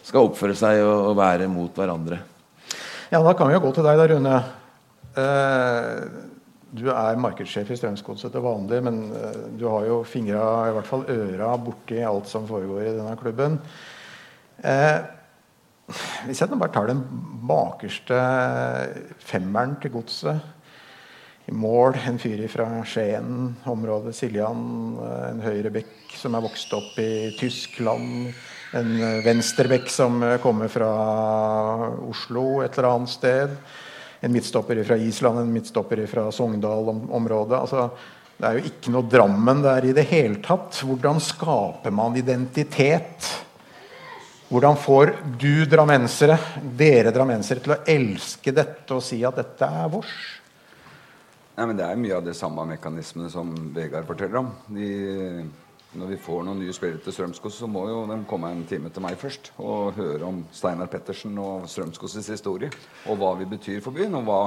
[0.07, 2.17] skal oppføre seg og, og, være mot hverandre.
[3.11, 4.35] Ja, Da kan vi jo gå til deg, da, Rune.
[5.11, 6.27] Uh,
[6.71, 10.41] du er markedssjef i Strømsgodset til vanlig, men uh, du har jo fingra,
[10.71, 13.59] i hvert fall øra, borti alt som foregår i denne klubben.
[14.61, 14.97] Eh,
[16.27, 17.01] hvis jeg nå bare tar den
[17.49, 18.17] bakerste
[19.25, 24.61] femmeren til godset i mål, en fyr fra Skien, området Siljan,
[25.01, 28.31] eh, en høyrebekk som er vokst opp i Tyskland,
[28.77, 28.91] en
[29.25, 30.91] venstrebekk som kommer fra
[32.07, 33.57] Oslo et eller annet sted,
[34.21, 37.57] en midtstopper fra Island, en midtstopper fra Sogndal-området.
[37.57, 37.89] Altså,
[38.37, 40.79] det er jo ikke noe Drammen der i det hele tatt.
[40.85, 43.27] Hvordan skaper man identitet?
[44.51, 46.35] Hvordan får du drammensere,
[46.75, 50.15] dere drammensere, til å elske dette og si at dette er vårs?
[51.55, 54.49] Nei, men Det er mye av de samme mekanismene som Vegard forteller om.
[54.75, 54.89] De,
[55.95, 58.91] når vi får noen nye spillere til Strømskog, så må jo de komme en time
[58.91, 62.75] til meg først og høre om Steinar Pettersen og Strømskogs historie.
[63.07, 64.43] Og hva vi betyr for byen, og hva,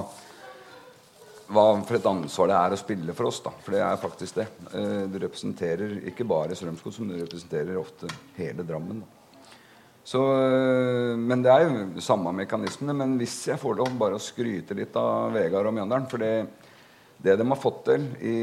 [1.48, 3.40] hva for et ansvar det er å spille for oss.
[3.40, 4.50] da, For det er faktisk det.
[4.68, 9.00] Eh, du representerer ikke bare Strømskog, men du representerer ofte hele Drammen.
[9.00, 9.23] da.
[10.04, 12.96] Så, øh, men det er jo samme mekanismene.
[12.96, 16.34] Men hvis jeg får lov bare å skryte litt av Vegard og Mjøndalen For det,
[17.24, 18.36] det de har fått til i,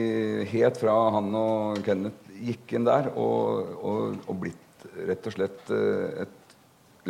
[0.56, 5.70] helt fra han og Kenneth gikk inn der, og, og, og blitt rett og slett
[5.76, 6.56] øh, et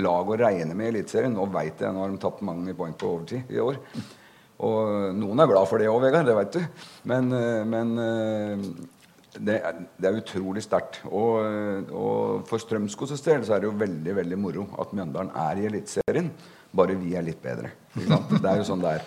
[0.04, 2.96] lag å regne med i Eliteserien Nå veit jeg, nå har de tatt mange poeng
[3.00, 3.80] på overtid i år.
[4.68, 6.28] Og noen er glad for det òg, Vegard.
[6.28, 6.84] Det veit du.
[7.10, 7.96] Men, øh, men
[9.40, 11.02] det er, det er, utrolig sterkt.
[11.08, 15.62] Og, og, for Strømsgodsets del så er det jo veldig veldig moro at Mjøndalen er
[15.62, 16.32] i Eliteserien.
[16.76, 17.72] Bare vi er litt bedre.
[17.96, 19.06] Det er jo sånn det er.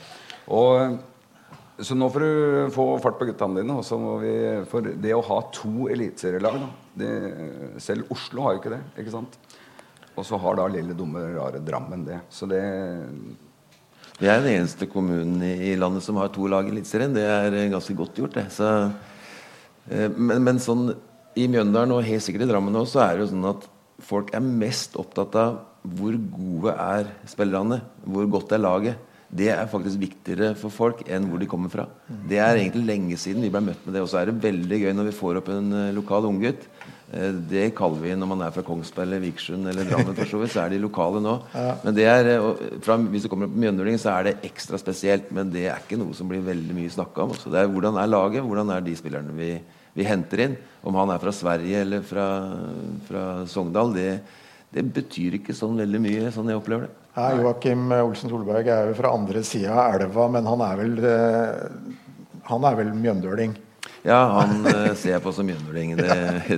[0.52, 0.96] Og,
[1.84, 3.76] så nå får du få fart på guttene dine.
[4.22, 4.34] Vi,
[4.70, 6.60] for det å ha to eliteserielag
[7.82, 8.82] Selv Oslo har jo ikke det.
[9.02, 9.40] ikke sant?
[10.14, 12.20] Og så har da lille, dumme, rare Drammen det.
[12.30, 12.62] Så det
[14.20, 17.16] Vi er den eneste kommunen i landet som har to lag i Eliteserien.
[17.16, 18.38] Det er ganske godt gjort.
[18.38, 18.46] det.
[18.54, 18.70] Så
[19.90, 20.90] men, men, sånn
[21.35, 23.66] i Mjøndalen og helt sikkert i Drammen også, så er det jo sånn at
[24.05, 29.11] folk er mest opptatt av hvor gode er spillerne, hvor godt er laget.
[29.35, 31.88] Det er faktisk viktigere for folk enn hvor de kommer fra.
[32.07, 34.05] Det er egentlig lenge siden vi ble møtt med det.
[34.05, 36.68] Og så er det veldig gøy når vi får opp en eh, lokal unggutt.
[37.14, 40.42] Eh, det kaller vi når man er fra Kongsberg eller Vikersund eller Drammen, for så
[40.42, 40.55] vidt.
[40.57, 41.38] Så er de lokale nå.
[41.87, 42.33] Men det er,
[42.85, 45.31] fra, hvis du kommer på Mjøndøling, så er det ekstra spesielt.
[45.35, 47.38] Men det er ikke noe som blir veldig mye snakka om.
[47.38, 47.55] Også.
[47.55, 49.55] det er hvordan er laget, hvordan er de spillerne vi
[49.94, 50.57] vi henter inn.
[50.85, 52.27] Om han er fra Sverige eller fra,
[53.09, 54.09] fra Sogndal, det,
[54.74, 56.96] det, betyr ikke sånn veldig mye, sånn jeg opplever det.
[57.14, 60.96] Ja, Joakim Olsen Solberg er jo fra andre sida av elva, men han er vel,
[61.07, 62.00] eh,
[62.50, 63.55] han er vel mjøndøling?
[64.05, 65.97] Ja, han uh, ser jeg på som mjøndøling.
[65.97, 66.09] Det,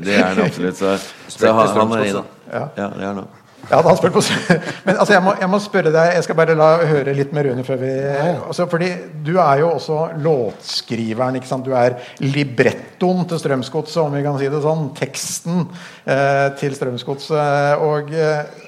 [0.02, 0.78] det, er han absolutt.
[0.78, 0.96] Så,
[1.30, 2.24] så han, han, er inne.
[2.50, 2.68] Ja.
[2.74, 3.26] det er han
[3.66, 4.20] ja, da spør på
[4.86, 7.48] Men altså, jeg må, jeg må, spørre deg Jeg skal bare la høre litt med
[7.48, 7.88] Rune før vi
[8.36, 8.92] altså, fordi
[9.26, 11.38] Du er jo også låtskriveren.
[11.38, 11.66] ikke sant?
[11.66, 14.86] Du er librettoen til Strømsgodset, om vi kan si det sånn.
[14.96, 15.64] Teksten
[16.06, 17.82] eh, til Strømsgodset.
[17.82, 18.62] Og eh,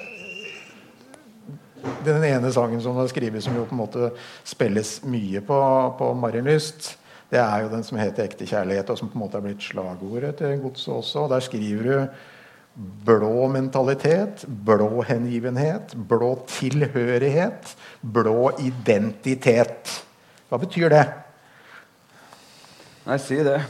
[2.07, 4.11] den ene sangen som du har skrevet, som jo på en måte
[4.47, 5.61] spilles mye på,
[6.01, 6.97] på Marienlyst,
[7.29, 9.63] det er jo den som heter 'Ekte kjærlighet', og som på en måte har blitt
[9.63, 11.19] slagordet til godset også.
[11.19, 12.09] og Der skriver du
[13.05, 20.05] blå mentalitet, blå hengivenhet, blå tilhørighet, blå identitet.
[20.49, 21.05] Hva betyr det?
[23.07, 23.61] Nei, si det.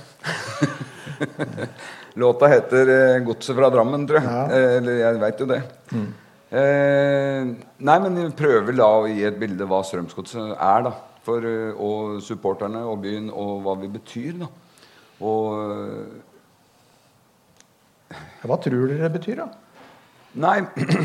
[2.14, 4.30] Låta heter eh, 'Godset fra Drammen', tror jeg.
[4.30, 4.46] Ja.
[4.50, 5.62] Eh, eller jeg veit jo det.
[5.92, 6.08] Mm.
[6.50, 7.44] Eh,
[7.78, 10.82] nei, men vi prøver da å gi et bilde hva Strømsgodset er.
[10.82, 10.92] da
[11.28, 14.40] for, eh, Og supporterne og byen, og hva vi betyr.
[14.40, 14.48] da
[15.20, 16.24] Og
[18.42, 19.48] Hva tror dere det betyr, da?
[20.38, 20.60] Nei,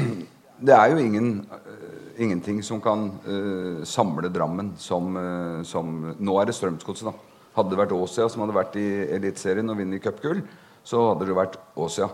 [0.67, 6.35] det er jo ingen, uh, ingenting som kan uh, samle Drammen som, uh, som Nå
[6.39, 7.13] er det Strømsgodset, da.
[7.57, 8.85] Hadde det vært Åsia som hadde vært i
[9.17, 10.43] Eliteserien og vunnet cupgull,
[10.85, 12.07] så hadde det vært Åsia.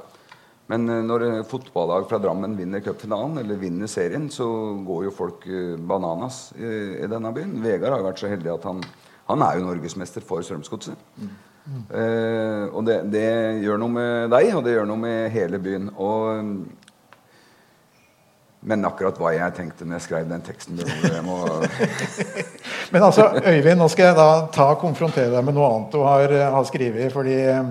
[0.70, 4.46] Men når fotballag fra Drammen vinner cupfinalen eller vinner serien, så
[4.86, 5.48] går jo folk
[5.90, 7.56] bananas i, denne byen.
[7.64, 8.84] Vegard har vært så heldig at han,
[9.32, 11.08] han er jo norgesmester for Strømsgodset.
[11.18, 11.32] Mm.
[11.70, 13.26] Eh, og det, det,
[13.64, 15.90] gjør noe med deg, og det gjør noe med hele byen.
[15.98, 16.46] Og
[18.60, 21.38] men akkurat hva jeg tenkte når jeg skrev den teksten det må...
[22.92, 26.02] Men altså, Øyvind, nå skal jeg da ta og konfrontere deg med noe annet du
[26.04, 27.08] har, eh, har skrevet.
[27.14, 27.70] fordi eh,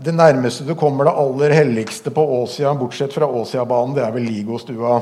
[0.00, 4.28] det nærmeste du kommer det aller helligste på Åsia, bortsett fra Åsiabanen, det er vel
[4.28, 5.00] Ligostua.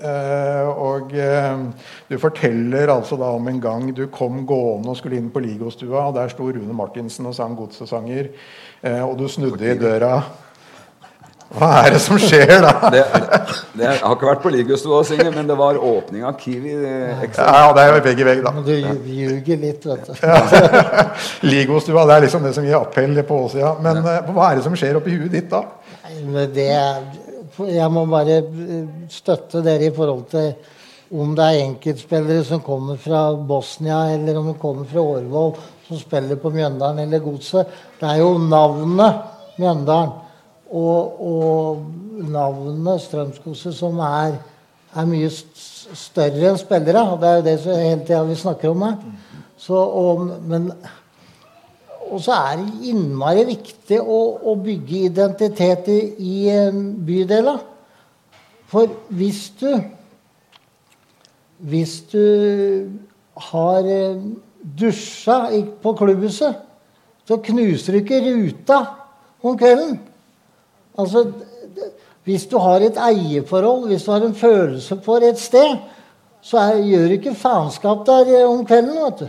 [0.00, 5.18] Uh, og uh, du forteller altså da om en gang du kom gående og skulle
[5.20, 8.30] inn på Ligostua, og der sto Rune Martinsen og sang godsesanger,
[8.86, 10.22] uh, og du snudde i døra.
[11.50, 12.72] Hva er det som skjer da?
[12.94, 13.00] det,
[13.74, 16.76] det, jeg har ikke vært på Ligostua og synge, men det var åpning av Kiwi.
[17.26, 17.46] Ekstra.
[17.48, 18.52] Ja, det er jo vegg i vegg, da.
[18.54, 20.12] Men du ljuger litt, vet du.
[21.50, 23.72] Ligostua, det er liksom det som gir appell på åssida.
[23.82, 24.20] Men ja.
[24.30, 25.64] hva er det som skjer oppi huet ditt da?
[26.06, 26.70] Nei, det
[27.66, 28.38] Jeg må bare
[29.10, 30.52] støtte dere i forhold til
[31.10, 35.56] om det er enkeltspillere som kommer fra Bosnia, eller om de kommer fra Årvoll,
[35.88, 37.78] som spiller på Mjøndalen eller Godset.
[37.98, 40.12] Det er jo navnet Mjøndalen
[40.70, 44.38] og, og navnet Strømskose, som er,
[44.94, 47.04] er, mye større enn spillere.
[47.12, 48.98] Og det er jo det som hele tida vi snakker om her.
[49.60, 50.70] Så, og, men,
[52.10, 56.36] og så er det innmari viktig å, å bygge identitet i, i
[57.06, 57.64] bydeler.
[58.70, 59.72] For hvis du
[61.60, 62.88] Hvis du
[63.36, 64.16] har eh,
[64.80, 65.50] dusja
[65.82, 66.54] på klubbhuset,
[67.28, 68.78] så knuser du ikke ruta
[69.44, 69.98] om kvelden.
[71.00, 71.24] Altså,
[72.28, 75.78] hvis du har et eierforhold, hvis du har en følelse for et sted,
[76.42, 78.98] så er, gjør du ikke faenskap der eh, om kvelden.
[79.04, 79.28] vet du.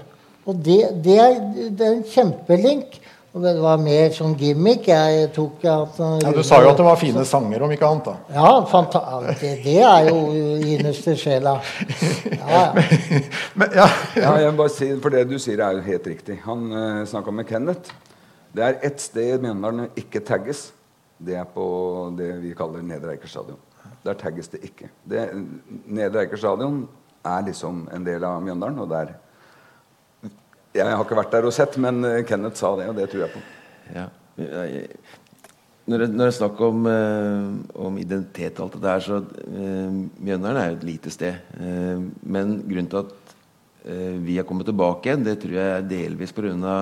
[0.49, 2.99] Og det, det, er, det er en kjempelink.
[3.31, 4.89] Og det var mer sånn gimmick.
[4.91, 8.09] jeg tok at, ja, Du sa jo at det var fine sanger, om ikke annet.
[8.09, 8.15] da.
[8.35, 10.17] Ja, det, det er jo
[10.59, 11.53] innerste sjela.
[12.27, 12.65] Ja, ja.
[13.59, 13.87] men, ja.
[14.19, 16.41] ja, jeg bare si, for Det du sier, er jo helt riktig.
[16.43, 17.95] Han uh, eh, snakka med Kenneth.
[18.51, 20.67] Det er ett sted i Mjøndalen ikke tagges.
[21.21, 21.65] Det er på
[22.17, 23.59] det vi kaller Nedre Eiker stadion.
[24.01, 24.89] Der tagges det ikke.
[25.05, 25.27] Det,
[25.85, 26.83] Nedre Eiker stadion
[27.27, 28.79] er liksom en del av Mjøndalen.
[28.81, 29.13] og der
[30.73, 33.25] Jeg har ikke vært der og sett, men eh, Kenneth sa det, og det tror
[33.25, 33.41] jeg på.
[33.93, 34.07] Ja.
[35.91, 39.97] Når det, når er snakk om, uh, om, identitet og alt det der, så uh,
[40.23, 41.35] Mjøndalen er jo et lite sted.
[42.23, 43.17] Men grunnen til at
[44.21, 46.75] vi har kommet tilbake igjen, det tror jeg er delvis pga.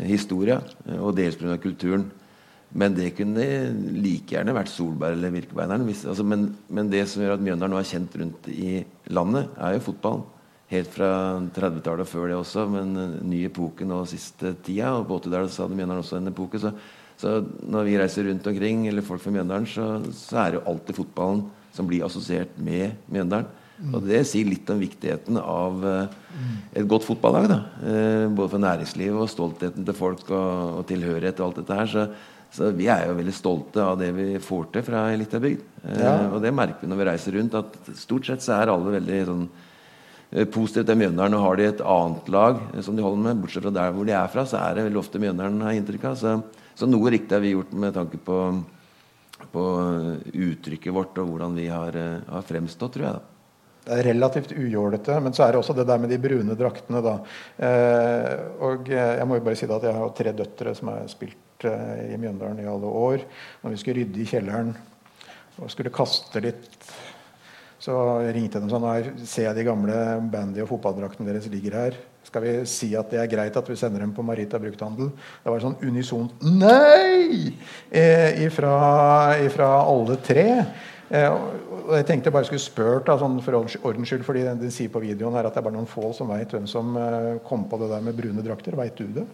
[0.00, 0.62] historia
[0.96, 1.58] og dels pga.
[1.60, 2.06] kulturen.
[2.72, 3.44] Men det kunne
[4.00, 5.84] like gjerne vært Solberg eller Birkebeineren.
[5.84, 8.78] Altså, men, men, det som gjør at Mjøndalen nå er kjent rundt i
[9.12, 10.24] landet, er jo fotballen.
[10.72, 11.10] Helt fra
[11.52, 12.94] 30-tallet og før det også, men
[13.28, 14.94] ny epoke nå siste tida.
[14.96, 16.60] Og på 80-tallet hadde Mjøndalen også en epoke.
[16.62, 16.72] Så,
[17.20, 20.68] så, når vi reiser rundt omkring, eller folk fra Mjøndalen, så, så, er det jo
[20.72, 21.44] alltid fotballen
[21.76, 23.60] som blir assosiert med Mjøndalen.
[23.90, 27.48] Og det sier litt om viktigheten av uh, et godt fotballag.
[27.50, 27.58] Da.
[27.82, 31.90] Uh, både for næringslivet og stoltheten til folk og, og tilhørighet og alt dette her.
[31.90, 32.06] Så,
[32.52, 35.62] så vi er jo veldig stolte av det vi får til fra ei lita bygd.
[35.86, 36.10] Eh, ja.
[36.12, 38.92] Eh, og det merker vi når vi reiser rundt, at stort sett så er alle
[38.98, 39.46] veldig sånn
[40.52, 41.38] positivt til Mjøndalen.
[41.38, 44.08] Og har de et annet lag eh, som de holder med, bortsett fra der hvor
[44.08, 46.20] de er fra, så er det veldig ofte Mjøndalen har inntrykk av.
[46.20, 46.36] Så,
[46.76, 48.38] så, noe riktig har vi gjort med tanke på,
[49.56, 49.66] på
[50.50, 51.96] uttrykket vårt og hvordan vi har,
[52.28, 53.16] har fremstått, tror jeg.
[53.16, 53.31] da.
[53.82, 57.02] Det er relativt ujålete, men så er det også det der med de brune draktene.
[57.02, 57.14] da.
[57.58, 61.66] Eh, og jeg må jo bare si at jeg har tre døtre som har spilt
[61.66, 63.24] i Mjøndalen i alle år.
[63.62, 64.72] Når vi skulle rydde i kjelleren
[65.58, 66.78] og skulle kaste litt,
[67.82, 67.94] så
[68.30, 69.94] ringte de sånn her Ser jeg de gamle
[70.30, 71.98] bandy- og fotballdraktene deres ligger her?
[72.22, 75.10] Skal vi si at det er greit at vi sender dem på Marita brukthandel?
[75.42, 77.50] Det var sånn unisont nei
[77.90, 78.76] eh, ifra,
[79.42, 80.46] ifra alle tre.
[81.12, 84.70] Eh, og jeg tenkte jeg bare skulle spørre da, sånn for ordens skyld, fordi de
[84.72, 87.34] sier på videoen her at det er bare noen få som veit hvem som eh,
[87.44, 88.78] kom på det der med brune drakter.
[88.78, 89.26] Veit du det?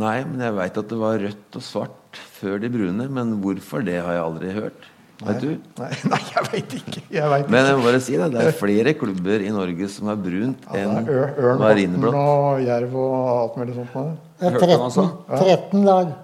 [0.00, 3.06] Nei, men jeg veit at det var rødt og svart før de brune.
[3.12, 4.88] Men hvorfor, det har jeg aldri hørt.
[5.24, 5.52] Veit du?
[5.78, 7.04] Nei, nei jeg veit ikke.
[7.14, 10.08] Jeg vet men jeg må bare si det, det er flere klubber i Norge som
[10.10, 12.16] har brunt ja, enn Ørn, marineblått.
[12.16, 14.22] og jerv og alt mulig sånt.
[14.40, 16.14] Det er 13, 13 lag.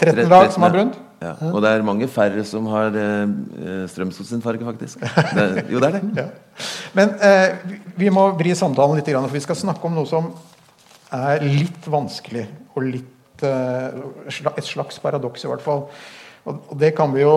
[0.00, 1.02] 13 lag som har brunt?
[1.26, 1.50] Ja.
[1.50, 5.02] Og det er mange færre som har eh, Strømsgods sin farge, faktisk.
[5.36, 6.04] Det, jo, det er det.
[6.20, 6.28] Ja.
[6.96, 10.30] Men eh, vi må vri samtalen litt, for vi skal snakke om noe som
[11.14, 13.98] er litt vanskelig og litt eh,
[14.30, 15.86] et slags paradoks, i hvert fall.
[16.46, 17.34] Og, det kan vi jo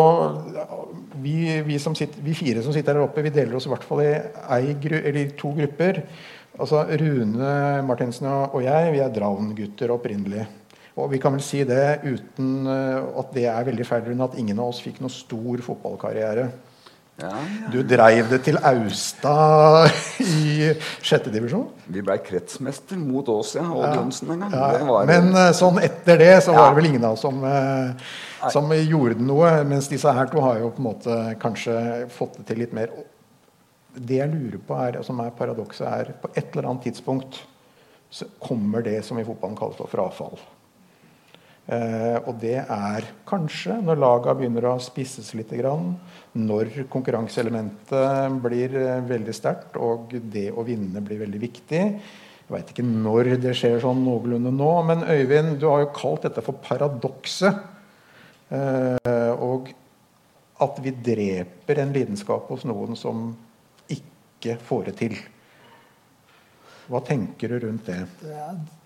[1.19, 1.35] vi,
[1.65, 4.11] vi, sitter, vi, fire som sitter her oppe, vi deler oss i hvert fall i
[4.55, 6.03] ei, to grupper.
[6.59, 7.49] Altså Rune
[7.87, 10.45] Martinsen og jeg vi er Dravn-gutter opprinnelig.
[10.99, 14.73] Og vi kan vel si det uten at det er veldig feil, at ingen av
[14.73, 16.49] oss fikk noe stor fotballkarriere.
[17.19, 17.69] Ja, ja.
[17.73, 19.89] Du dreiv det til Austad
[20.23, 20.69] i
[21.03, 21.65] sjette divisjon?
[21.91, 23.65] Vi ble kretsmester mot og ja.
[23.97, 24.55] Johnsen en gang.
[24.55, 28.47] Ja, Men uh, sånn etter det så var det vel ingen av oss som, uh,
[28.53, 29.51] som gjorde noe.
[29.67, 31.75] Mens disse her to har jo på en måte kanskje
[32.15, 32.93] fått det til litt mer.
[33.99, 37.41] Det jeg lurer på, er, som er paradokset, er på et eller annet tidspunkt
[38.09, 40.39] så kommer det som i fotballen kalles for frafall.
[41.69, 45.51] Eh, og det er kanskje når laga begynner å spisses litt,
[46.33, 51.83] når konkurranseelementet blir eh, veldig sterkt og det å vinne blir veldig viktig.
[52.49, 56.25] Jeg veit ikke når det skjer sånn noenlunde nå, men Øyvind, du har jo kalt
[56.25, 57.61] dette for paradokset.
[58.49, 59.69] Eh, og
[60.59, 63.29] at vi dreper en lidenskap hos noen som
[63.93, 65.19] ikke får det til.
[66.89, 67.99] Hva tenker du rundt det?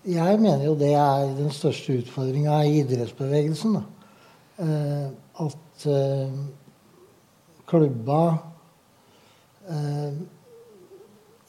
[0.04, 3.78] Jeg mener jo det er den største utfordringa i idrettsbevegelsen.
[4.60, 5.06] Eh,
[5.40, 6.34] at eh,
[7.66, 8.20] klubba
[9.72, 10.18] eh,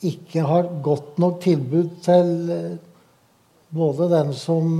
[0.07, 2.77] ikke har godt nok tilbud til eh,
[3.75, 4.79] både den som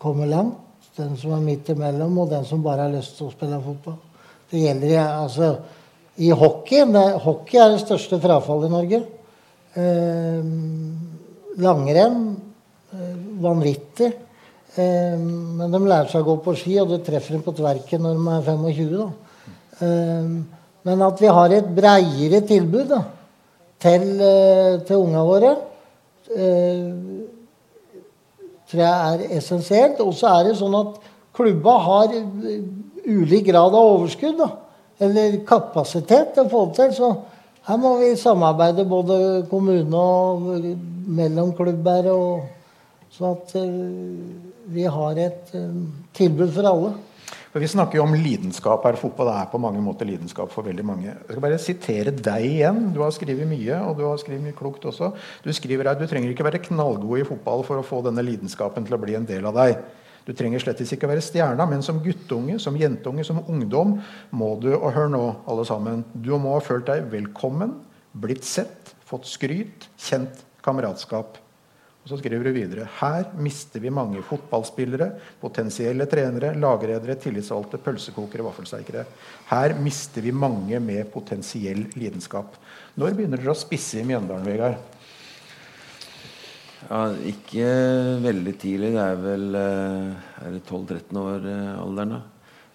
[0.00, 0.56] kommer langt,
[0.96, 3.98] den som er midt imellom, og den som bare har lyst til å spille fotball.
[4.48, 5.50] Det gjelder altså
[6.16, 6.84] i hockey.
[6.92, 9.00] Det, hockey er det største frafallet i Norge.
[9.72, 10.44] Eh,
[11.62, 12.20] langrenn
[12.92, 14.10] eh, vanvittig.
[14.74, 18.04] Eh, men de lærer seg å gå på ski, og du treffer dem på tverken
[18.04, 18.94] når de er 25.
[19.00, 19.08] Da.
[19.86, 20.32] Eh,
[20.82, 23.02] men at vi har et breiere tilbud da,
[23.82, 25.54] til, eh, til unga våre,
[26.32, 26.90] eh,
[28.68, 30.00] tror jeg er essensielt.
[30.04, 31.00] Og så er det sånn at
[31.32, 32.12] klubba har
[33.02, 34.36] ulik grad av overskudd.
[34.36, 34.61] da
[35.02, 36.96] eller kapasitet til å få det til.
[36.96, 37.12] Så
[37.68, 40.66] her må vi samarbeide både kommune og
[41.12, 45.80] mellom klubber, og, så at uh, vi har et uh,
[46.16, 46.92] tilbud for alle.
[47.52, 48.96] Vi snakker jo om lidenskap her.
[48.96, 51.10] Fotball er på mange måter lidenskap for veldig mange.
[51.10, 52.78] Jeg skal bare sitere deg igjen.
[52.94, 55.10] Du har skrevet mye, og du har skrevet mye klokt også.
[55.44, 58.88] Du skriver her du trenger ikke være knallgod i fotball for å få denne lidenskapen
[58.88, 59.82] til å bli en del av deg.
[60.26, 63.96] Du trenger slett ikke være stjerna, men som guttunge, som jentunge, som ungdom
[64.30, 66.04] må du Og hør nå, alle sammen.
[66.14, 67.74] Du må ha følt deg velkommen,
[68.12, 71.40] blitt sett, fått skryt, kjent kameratskap.
[72.02, 75.06] Og Så skriver du videre her mister vi mange fotballspillere,
[75.38, 79.04] potensielle trenere, lagredere, tillitsvalgte, pølsekokere, vaffelsteikere.
[79.52, 82.58] Her mister vi mange med potensiell lidenskap.
[82.98, 84.91] Når begynner dere å spisse i Mjøndalen, Vegard?
[86.88, 87.66] Ja, ikke
[88.24, 88.92] veldig tidlig.
[88.96, 92.22] Det er vel eh, er det 12-13 år eh, alderen, da.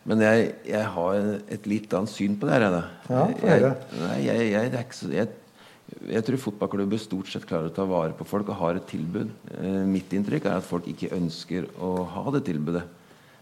[0.07, 1.17] Men jeg, jeg, har
[1.51, 2.77] et litt annet syn på det her.
[3.11, 8.15] Ja, jeg, nei, jeg, jeg, så, jeg, tror fotballklubber stort sett klarer å ta vare
[8.15, 9.33] på folk og har et tilbud.
[9.57, 12.85] Eh, mitt inntrykk er at folk ikke ønsker å ha det tilbudet.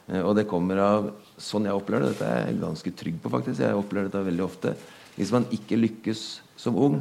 [0.09, 2.15] Eh, og det kommer av sånn jeg opplever det.
[2.15, 3.61] Dette er jeg ganske trygg på, faktisk.
[3.61, 4.73] Jeg opplever dette veldig ofte.
[5.15, 6.25] Hvis man ikke lykkes
[6.59, 6.99] som ung,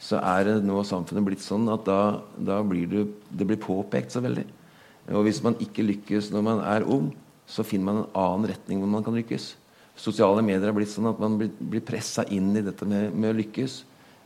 [0.00, 2.00] så er det nå samfunnet blitt sånn at da,
[2.40, 4.46] da blir det, det blir påpekt så veldig.
[5.12, 7.10] Og hvis man ikke lykkes når man er ung,
[7.50, 9.52] så finner man en annen retning hvor man kan lykkes.
[10.00, 13.34] Sosiale medier har blitt sånn at man blir, blir pressa inn i dette med, med,
[13.34, 13.80] å lykkes.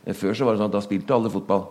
[0.05, 1.65] Eh, før så var det sånn at da spilte alle fotball.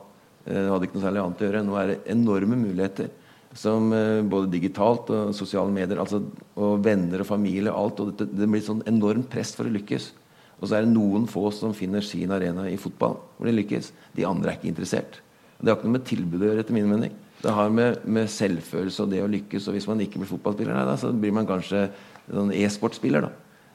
[0.45, 1.63] Eh, det hadde ikke noe særlig annet å gjøre.
[1.65, 3.13] Nå er det enorme muligheter.
[3.57, 6.21] Som eh, både digitalt og sosiale medier altså,
[6.59, 8.03] og venner og familie og alt.
[8.03, 10.11] Og det, det blir sånn enormt press for å lykkes.
[10.61, 13.93] Og så er det noen få som finner sin arena i fotball hvor de lykkes.
[14.17, 15.21] De andre er ikke interessert.
[15.59, 17.15] Det har ikke noe med tilbud å gjøre, etter min mening.
[17.45, 19.69] Det har med, med, selvfølelse og det å lykkes.
[19.69, 21.87] Og hvis man ikke blir fotballspiller, nei, da, så blir man kanskje
[22.31, 23.27] sånn e-sportspiller.
[23.27, 23.33] da.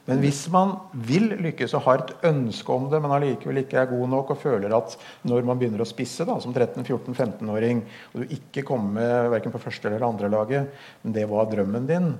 [0.08, 0.72] Men hvis man
[1.06, 4.40] vil lykkes og har et ønske om det, men allikevel ikke er god nok og
[4.42, 4.96] føler at
[5.28, 9.90] når man begynner å spisse da, som 13-14-15-åring, og du ikke kommer verken på første
[9.90, 12.10] eller andre laget, men det var drømmen din,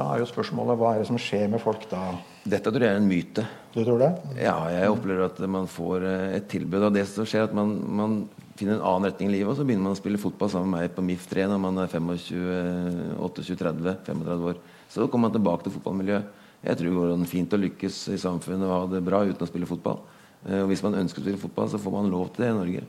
[0.00, 2.00] da er jo spørsmålet hva er det som skjer med folk da?
[2.48, 3.44] Dette tror jeg er en myte.
[3.74, 4.10] Du tror det?
[4.40, 6.86] Ja, jeg opplever at man får eh, et tilbud.
[6.88, 8.14] Og det som skjer, at man, man
[8.56, 10.86] finner en annen retning i livet, og så begynner man å spille fotball sammen med
[10.86, 14.62] meg på MIF3 når man er 25, 28, 30, 35 år.
[14.90, 16.38] Så kommer man tilbake til fotballmiljøet.
[16.60, 19.48] Jeg tror det går fint å lykkes i samfunnet og ha det bra uten å
[19.48, 20.00] spille fotball.
[20.46, 22.58] Eh, og hvis man ønsker å spille fotball, så får man lov til det i
[22.58, 22.86] Norge.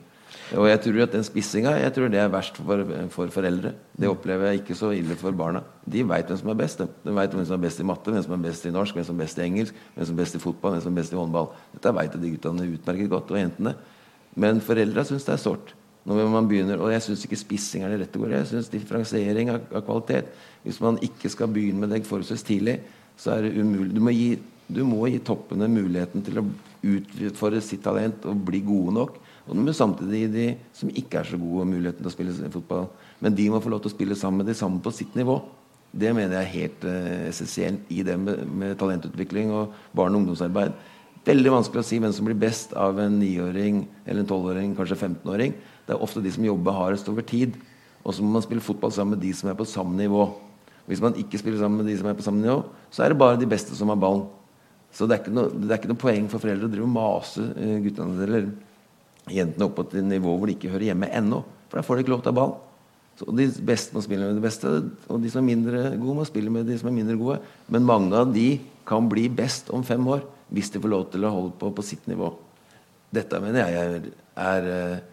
[0.52, 3.72] Og jeg tror at den spissinga jeg tror det er verst for, for, foreldre.
[3.96, 5.62] Det opplever jeg ikke så ille for barna.
[5.88, 6.82] De veit hvem som er best.
[6.82, 9.08] De vet hvem som er best i matte, hvem som er best i norsk, hvem
[9.08, 11.16] som er best i engelsk, hvem som er best i fotball, hvem som er best
[11.16, 11.52] i håndball.
[11.76, 13.76] Dette veit de guttene utmerket godt, og jentene.
[14.40, 15.74] Men foreldra syns det er sårt.
[16.08, 18.40] Når man begynner, og jeg syns ikke spissing er det rette ordet.
[18.40, 20.32] Jeg syns differensiering av, av, kvalitet.
[20.66, 22.80] Hvis man ikke skal begynne med det forholdsvis tidlig,
[23.20, 23.92] så er det umulig.
[23.94, 24.32] Du må, gi,
[24.66, 26.48] du må gi toppene muligheten til å
[26.82, 29.21] utfordre sitt talent og bli gode nok.
[29.48, 30.46] Og må samtidig de
[30.78, 32.88] som ikke er så gode, muligheten til å spille fotball.
[33.24, 35.40] Men de må få lov til å spille sammen med de samme på sitt nivå.
[35.92, 40.22] Det mener jeg er helt uh, essensielt i det med, med, talentutvikling og barn- og
[40.22, 40.78] ungdomsarbeid.
[41.26, 44.98] Veldig vanskelig å si hvem som blir best av en niåring eller en tolvåring, kanskje
[44.98, 45.58] 15-åring.
[45.86, 47.58] Det er ofte de som jobber hardest over tid.
[48.02, 50.30] Og så må man spille fotball sammen med de som er på samme nivå.
[50.90, 53.20] Hvis man ikke spiller sammen med de som er på samme nivå, så er det
[53.22, 54.26] bare de beste som har ballen.
[54.92, 57.46] Så det er ikke noe, er ikke noe poeng for foreldre å drive og mase
[57.54, 58.50] uh, guttene eller
[59.30, 61.44] jentene opp på et nivå hvor de ikke hører hjemme ennå.
[61.70, 62.54] For da får de ikke lov til å ha ball.
[63.20, 64.70] Så de beste må spille med de beste,
[65.12, 67.38] og de som er mindre gode, må spille med de som er mindre gode.
[67.70, 68.56] Men mange av de
[68.88, 71.86] kan bli best om fem år hvis de får lov til å holde på på
[71.86, 72.32] sitt nivå.
[73.14, 74.08] Dette mener jeg er,
[74.42, 75.12] er uh,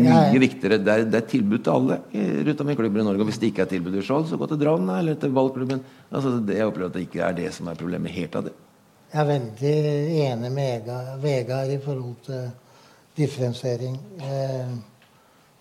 [0.00, 0.78] mye viktigere.
[0.82, 1.98] Det er, det er, tilbud til alle
[2.48, 3.24] rundt om i klubber i Norge.
[3.24, 5.82] Og hvis det ikke er tilbud i Skjold, så gå til Drammen eller til ballklubben.
[6.10, 8.54] Altså, det, jeg opplever at det ikke er det som er problemet helt av det.
[9.12, 9.74] Jeg er veldig
[10.26, 10.88] enig med
[11.22, 12.48] Vegard i forhold til
[13.16, 13.96] differensiering.
[14.20, 14.76] Eh,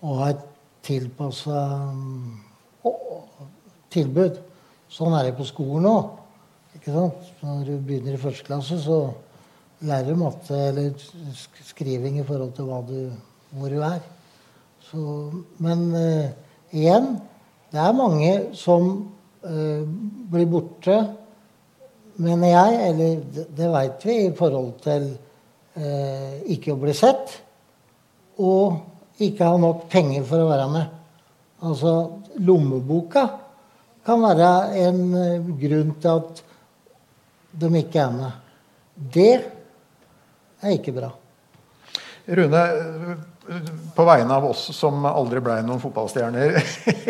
[0.05, 0.43] og ha et
[0.85, 1.61] tilpassa
[3.95, 4.39] tilbud.
[4.91, 6.11] Sånn er det på skolen òg.
[6.85, 8.99] Når du begynner i første klasse, så
[9.85, 10.91] lærer du matte eller
[11.65, 12.99] skriving i forhold til du,
[13.55, 14.03] hvor du er.
[14.85, 15.01] Så,
[15.57, 16.27] men uh,
[16.75, 17.15] igjen
[17.71, 18.91] det er mange som
[19.43, 19.81] uh,
[20.31, 20.99] blir borte,
[22.21, 25.09] mener jeg, eller det, det veit vi, i forhold til
[25.79, 27.39] uh, ikke å bli sett.
[28.41, 30.95] Og ikke ha nok penger for å være med.
[31.65, 31.93] Altså
[32.43, 33.25] lommeboka
[34.05, 34.49] kan være
[34.85, 36.41] en eh, grunn til at
[37.55, 38.41] de ikke er med.
[38.95, 39.31] Det
[40.61, 41.09] er ikke bra.
[42.25, 42.61] Rune,
[43.95, 46.55] på vegne av oss som aldri blei noen fotballstjerner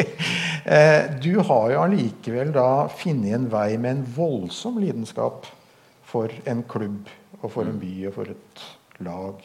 [0.76, 5.48] eh, Du har jo allikevel da funnet en vei med en voldsom lidenskap
[6.06, 7.08] for en klubb
[7.42, 8.66] og for en by og for et
[9.06, 9.40] lag.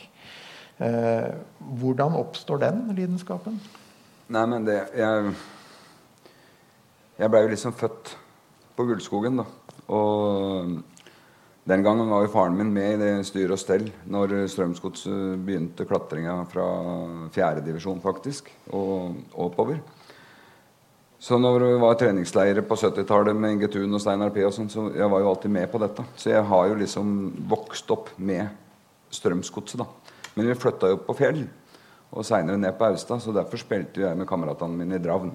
[0.81, 1.31] Eh,
[1.81, 3.59] hvordan oppstår den lidenskapen?
[4.31, 5.35] Nei, men det Jeg,
[7.18, 8.14] jeg blei jo liksom født
[8.78, 9.45] på Gullskogen, da.
[9.93, 10.78] Og
[11.68, 15.85] den gangen var jo faren min med i det styr og stell når Strømsgodset begynte
[15.87, 16.64] klatringa fra
[17.35, 19.83] fjerdedivisjon, faktisk, og oppover.
[21.20, 24.72] Så når det var treningsleirer på 70-tallet med Inge Thun og Steinar P, og sånt,
[24.72, 26.07] så jeg var jo alltid med på dette.
[26.16, 27.11] Så jeg har jo liksom
[27.51, 28.49] vokst opp med
[29.12, 29.99] Strømsgodset, da.
[30.41, 31.43] Men vi flytta jo på Fjell,
[32.16, 35.34] og seinere ned på Austad, så derfor spilte jeg med kameratene mine i Dravn.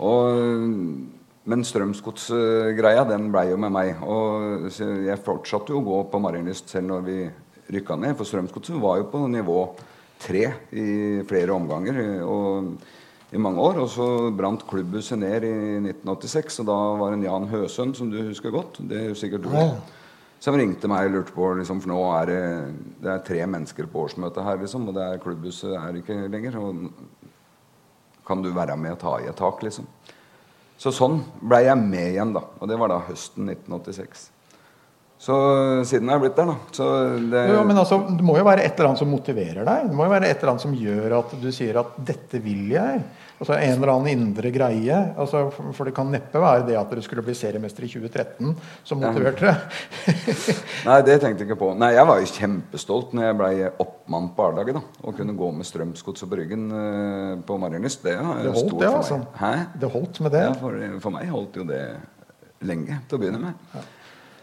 [0.00, 0.38] Og,
[1.44, 4.00] men Strømsgodsgreia, den blei jo med meg.
[4.00, 7.18] Og jeg fortsatte jo å gå på Marienlyst selv når vi
[7.76, 9.58] rykka ned, for Strømsgodset var jo på nivå
[10.24, 10.86] tre i
[11.28, 12.00] flere omganger.
[12.24, 16.62] Og i mange år, og så brant klubbhuset ned i 1986.
[16.64, 18.80] Og da var det en Jan Høsund, som du husker godt.
[18.80, 19.52] Det er jo sikkert du.
[19.52, 19.68] Ja
[20.46, 22.42] som ringte meg og lurte på liksom, For nå er det,
[23.02, 26.60] det er tre mennesker på årsmøtet her, liksom, og det er klubbhuset er ikke lenger.
[28.26, 29.88] Kan du være med og ta i et tak, liksom?
[30.78, 32.44] Så sånn blei jeg med igjen, da.
[32.60, 34.26] Og det var da høsten 1986.
[35.26, 35.34] Så
[35.88, 36.56] siden jeg er blitt der, da.
[37.32, 37.44] Det...
[37.50, 39.86] Jo, men altså, det må jo være et eller annet som motiverer deg.
[39.88, 42.68] Det må jo være et eller annet som gjør at du sier at 'dette vil
[42.74, 43.06] jeg'.
[43.36, 44.98] Altså En eller annen indre greie.
[45.20, 48.54] Altså, for det kan neppe være det at dere skulle bli seriemester i 2013
[48.86, 50.14] som motiverte dere.
[50.88, 51.72] Nei, det tenkte jeg ikke på.
[51.76, 54.80] Nei, Jeg var jo kjempestolt når jeg ble oppmann på A-laget.
[55.02, 58.06] Og kunne gå med Strømsgodset på ryggen uh, på Marienlyst.
[58.06, 59.20] Det, det holdt, det, altså.
[59.36, 59.52] Hæ?
[59.82, 60.46] Det holdt med det?
[60.46, 61.82] Ja, for, for, meg holdt jo det
[62.64, 63.66] lenge til å begynne med.
[63.74, 63.84] Ja.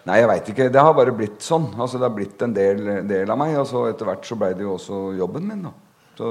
[0.03, 0.67] Nei, jeg veit ikke.
[0.69, 1.65] Det har bare blitt sånn.
[1.79, 3.55] Altså, det har blitt en del, del av meg.
[3.57, 5.65] Og så etter hvert så ble det jo også jobben min.
[5.65, 5.73] da.
[6.13, 6.29] Så,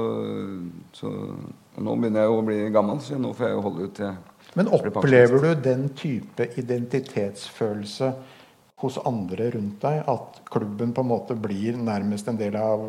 [0.95, 1.11] så
[1.81, 4.11] nå begynner jeg å bli gammel, så nå får jeg jo holde ut til
[4.59, 8.11] Men opplever du den type identitetsfølelse
[8.83, 10.03] hos andre rundt deg?
[10.11, 12.85] At klubben på en måte blir nærmest en del av,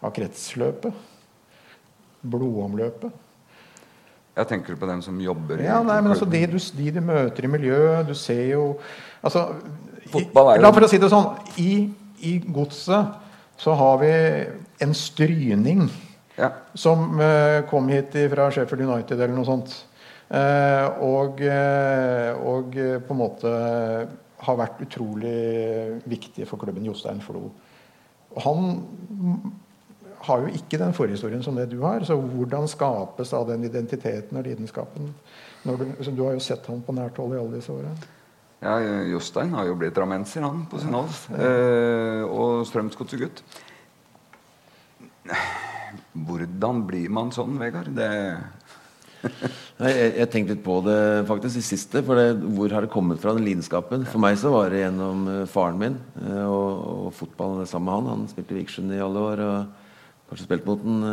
[0.00, 1.04] av kretsløpet?
[2.26, 3.22] Blodomløpet?
[4.36, 7.46] Jeg tenker på dem som jobber ja, nei, men altså de du, de du møter
[7.46, 8.64] i miljøet Du ser jo
[9.24, 9.46] altså,
[10.12, 11.30] Fotball er jo La for å si det sånn
[11.62, 11.70] I,
[12.20, 13.22] i godset
[13.56, 14.10] så har vi
[14.84, 15.86] en stryning
[16.36, 16.50] ja.
[16.74, 19.76] som uh, kom hit fra Sheffield United eller noe sånt.
[20.26, 23.52] Uh, og, uh, og på en måte
[24.46, 25.36] har vært utrolig
[26.08, 27.48] viktig for klubben Jostein Flo.
[28.44, 28.74] Han
[30.26, 32.04] har jo ikke den forhistorien som det du har.
[32.04, 35.14] Så hvordan skapes da den identiteten og lidenskapen?
[35.64, 37.94] Du, du, har jo sett han på nært hold i alle disse åra.
[38.62, 38.78] Ja,
[39.10, 41.18] Jostein har jo blitt ramenser, han, på sin alder.
[41.36, 43.42] Eh, og Strømsgodset-gutt.
[46.24, 47.92] Hvordan blir man sånn, Vegard?
[47.96, 48.10] Det
[49.80, 50.98] Nei, jeg, jeg tenkte litt på det
[51.28, 52.02] faktisk i siste.
[52.06, 54.06] For det, hvor har det kommet fra, den lidenskapen?
[54.08, 56.70] For meg så var det gjennom uh, faren min uh, og,
[57.08, 58.08] og fotball sammen med han.
[58.14, 59.44] Han spilte Vikersund i alle år.
[59.46, 61.04] Og kanskje spilt mot den,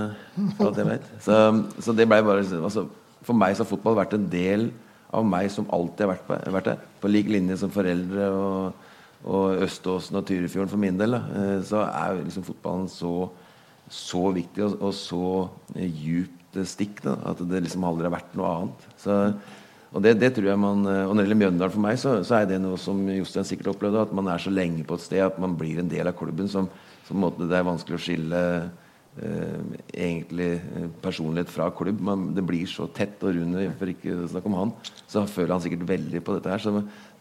[0.58, 1.12] for alt jeg vet.
[1.22, 1.42] Så,
[1.86, 2.88] så det ble bare altså,
[3.24, 4.72] For meg så har fotball vært en del
[5.14, 6.88] av meg som alltid har vært, på, vært der.
[7.04, 8.90] På lik linje som foreldre og,
[9.30, 11.14] og Øståsen og Tyrifjorden for min del.
[11.14, 11.44] Da.
[11.68, 13.14] Så er liksom fotballen så,
[13.92, 15.26] så viktig og, og så
[15.76, 17.02] djupt stikk.
[17.06, 18.88] Da, at det liksom aldri har vært noe annet.
[19.02, 19.18] Så,
[19.94, 22.40] og det, det, tror jeg man, og Når det gjelder Mjøndalen for meg, så, så,
[22.40, 24.08] er det noe som Jostein sikkert opplevde.
[24.08, 26.50] At man er så lenge på et sted at man blir en del av klubben
[26.50, 26.70] som,
[27.08, 32.02] som det er vanskelig å skille eh, egentlig eh, personlighet fra klubb.
[32.02, 33.22] Man, det blir så tett.
[33.22, 34.76] Og runde, for ikke å snakke om han,
[35.06, 36.64] så føler han sikkert veldig på dette her.
[36.64, 36.74] Så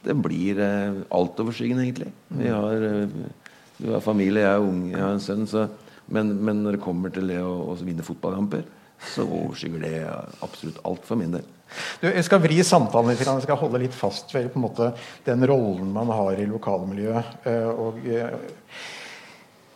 [0.02, 2.10] det blir eh, altoverskyggende, egentlig.
[2.40, 5.46] Vi har, eh, vi har familie, jeg er ung, jeg har en sønn.
[5.50, 5.68] Så,
[6.06, 8.64] men, men, når det kommer til det å, å vinne fotballkamper
[9.02, 9.96] så overskygger det
[10.40, 11.44] absolutt alt for min del.
[12.00, 13.24] Du, jeg skal vri samtalen litt.
[13.24, 14.92] Jeg skal holde litt fast ved måte,
[15.26, 17.46] den rollen man har i lokalmiljøet.
[17.48, 18.34] Eh, og eh,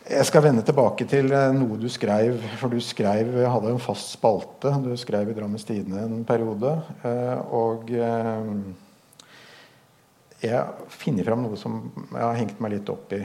[0.07, 2.39] jeg skal vende tilbake til eh, noe du skrev.
[2.61, 4.75] For du skrev, hadde en fast spalte.
[4.85, 6.77] Du skrev i Drammens Tidende en periode.
[7.57, 7.91] Og
[10.45, 11.81] jeg finner fram noe som
[12.13, 13.25] jeg har hengt meg litt opp i.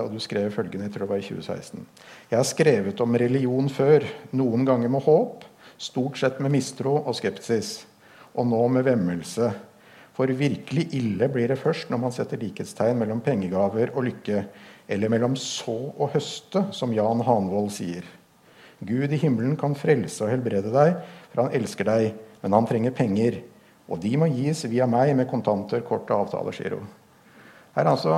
[0.00, 1.82] Og du skrev følgende, jeg tror det var i 2016.
[2.30, 5.44] Jeg har skrevet om religion før, noen ganger med håp,
[5.76, 7.82] stort sett med mistro og skepsis,
[8.32, 9.50] og nå med vemmelse.
[10.16, 14.44] For virkelig ille blir det først når man setter likhetstegn mellom pengegaver og lykke,
[14.88, 18.06] eller mellom så og høste, som Jan Hanvold sier.
[18.82, 20.96] Gud i himmelen kan frelse og helbrede deg,
[21.30, 23.38] for han elsker deg, men han trenger penger.
[23.92, 26.80] Og de må gis via meg med kontanter, kort og avtalegiro.
[27.76, 28.16] Her altså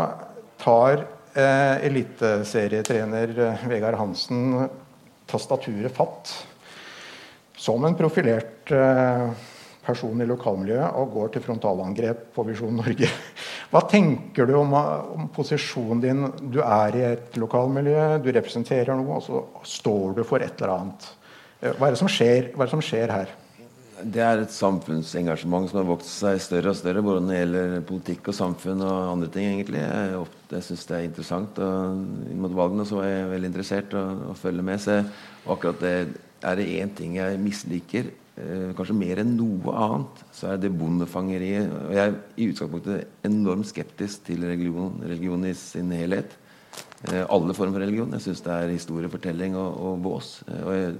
[0.60, 1.04] tar
[1.34, 4.68] eh, eliteserietrener eh, Vegard Hansen
[5.30, 6.32] tastaturet fatt
[7.56, 9.28] som en profilert eh,
[9.84, 13.08] person i lokalmiljøet og går til frontalangrep på Visjon Norge.
[13.72, 16.26] Hva tenker du om, om, posisjonen din?
[16.52, 19.42] Du er i et lokalmiljø, du representerer noe, og så
[19.76, 21.08] står du for et eller annet.
[21.60, 23.34] Eh, hva er det som skjer, er det som skjer her?
[24.02, 27.02] Det er et samfunnsengasjement som har vokst seg større og større.
[27.04, 29.46] Både når det gjelder politikk og samfunn og andre ting.
[29.52, 29.80] egentlig.
[29.84, 31.58] Jeg, jeg syns det er interessant.
[31.62, 34.82] og Mot valgene så var jeg veldig interessert og, og følge med.
[34.82, 34.98] Så
[35.46, 35.94] akkurat det
[36.44, 40.74] er det én ting jeg misliker, eh, kanskje mer enn noe annet, så er det
[40.76, 41.70] bondefangeriet.
[41.72, 46.36] Og jeg er i utgangspunktet enormt skeptisk til religion, religion i sin helhet.
[47.08, 48.12] Eh, alle former for religion.
[48.16, 50.42] Jeg syns det er historiefortelling og, og vås.
[50.48, 50.96] Eh, og jeg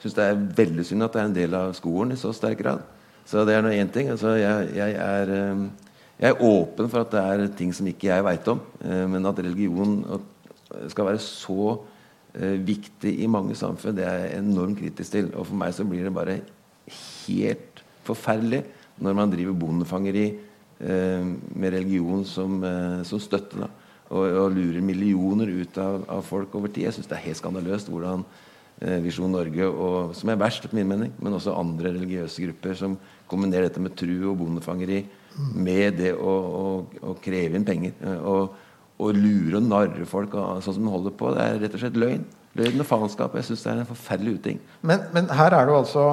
[0.00, 2.60] syns det er veldig synd at det er en del av skolen i så sterk
[2.62, 2.82] grad.
[3.28, 4.08] Så det er nå én ting.
[4.12, 5.64] Altså, jeg, jeg, er, eh,
[6.18, 8.62] jeg, er, åpen for at det er ting som ikke jeg veit om.
[8.82, 10.00] Eh, men at religion
[10.90, 11.76] skal være så
[12.34, 15.32] eh, viktig i mange samfunn, det er jeg enormt kritisk til.
[15.34, 16.40] Og for meg så blir det bare
[16.90, 18.64] helt forferdelig
[19.00, 20.30] når man driver bondefangeri
[20.80, 22.54] med religion som,
[23.04, 23.66] som støtte.
[24.08, 26.86] Og, og, lurer millioner ut av, av folk over tid.
[26.86, 28.48] Jeg syns det er helt skandaløst hvordan Eh,
[28.80, 32.96] Visjon Norge, og, som er verst, etter min mening, men også andre religiøse grupper som
[33.28, 35.02] kombinerer dette med tru og bondefangeri
[35.54, 36.64] med det å, å,
[37.10, 37.94] å kreve inn penger.
[38.00, 38.56] Eh, og,
[39.00, 41.32] og, lure og narre folk sånn som de holder på.
[41.36, 42.26] Det er rett og slett løgn.
[42.58, 43.36] Løgn og faenskap.
[43.38, 44.60] Jeg syns det er en forferdelig uting.
[44.80, 46.04] Men, men, her er du altså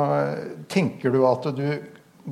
[0.71, 1.67] Tenker du at du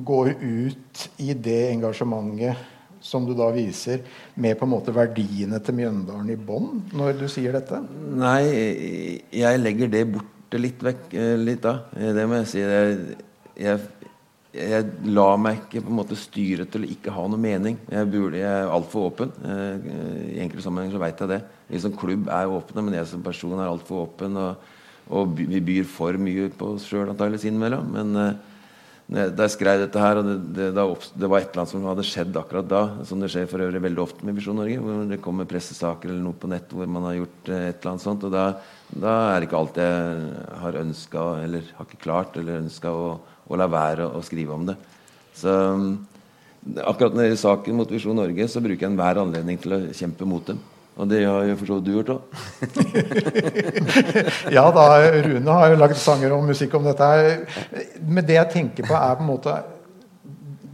[0.06, 2.75] går ut i det engasjementet
[3.06, 4.02] som du da viser,
[4.34, 7.80] med på en måte verdiene til Mjøndalen i bånn når du sier dette?
[8.18, 11.78] Nei, jeg legger det borte litt vekk eh, litt da.
[11.96, 12.62] Eh, det må jeg si.
[12.62, 13.18] Jeg,
[13.62, 14.08] jeg,
[14.56, 17.78] jeg lar meg ikke på en måte styre til å ikke ha noe mening.
[17.92, 19.34] Jeg, burde, jeg er altfor åpen.
[19.44, 19.86] Eh,
[20.36, 21.42] I enkelte sammenhenger så veit jeg det.
[21.70, 24.38] Vi som klubb er åpne, men jeg som person er altfor åpen.
[24.42, 24.74] Og,
[25.14, 27.90] og vi byr for mye på oss sjøl antakeligvis innimellom.
[27.94, 28.36] Men
[29.06, 32.04] da jeg skrev dette her, og det, det, det, var et eller annet som hadde
[32.08, 35.20] skjedd akkurat da, som det skjer for øvrig veldig ofte med Visjon Norge, hvor det
[35.22, 38.26] kommer pressesaker eller noe på nett hvor man har gjort eh, et eller annet sånt,
[38.26, 38.48] og da,
[38.90, 43.06] da er det ikke alt jeg har ønska, eller har ikke klart, eller ønska å,
[43.46, 44.74] å, la være å skrive om det.
[45.38, 45.54] Så
[46.82, 49.84] akkurat når det gjelder saken mot Visjon Norge, så bruker jeg enhver anledning til å
[49.94, 50.58] kjempe mot dem.
[50.96, 52.20] Og det har jo for så vidt du gjort òg.
[54.56, 54.86] ja da,
[55.26, 57.08] Rune har jo lagd sanger og musikk om dette.
[58.00, 59.56] Men det jeg tenker på, er på en måte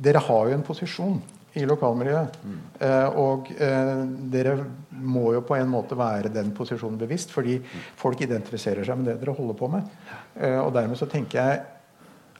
[0.02, 1.20] Dere har jo en posisjon
[1.54, 2.38] i lokalmiljøet.
[2.42, 2.60] Mm.
[2.82, 4.00] Eh, og eh,
[4.32, 4.56] dere
[5.02, 7.58] må jo på en måte være den posisjonen bevisst, fordi
[8.00, 9.92] folk identifiserer seg med det dere holder på med.
[10.38, 11.62] Eh, og dermed så tenker jeg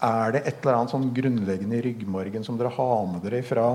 [0.03, 3.69] Er det et eller annet sånn grunnleggende i ryggmargen som dere har med dere fra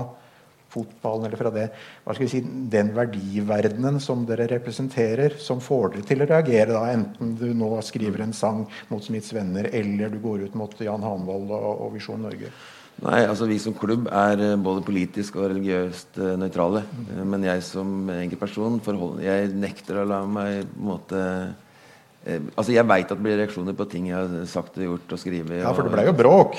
[0.72, 1.66] fotballen eller fra det,
[2.04, 2.42] hva skal vi si,
[2.72, 7.70] den verdiverdenen som dere representerer, som får dere til å reagere, da, enten du nå
[7.84, 11.96] skriver en sang mot Smiths venner, eller du går ut mot Jan Hanvold og, og
[11.96, 12.52] Visjon Norge?
[12.98, 16.82] Nei, altså Vi som klubb er eh, både politisk og religiøst uh, nøytrale.
[17.12, 18.80] Uh, men jeg som enkeltperson
[19.22, 21.20] jeg nekter å la meg på en måte
[22.28, 25.20] Altså Jeg veit at det blir reaksjoner på ting jeg har sagt og gjort og
[25.22, 25.62] skrevet.
[25.62, 26.58] Ja, For det ble jo bråk?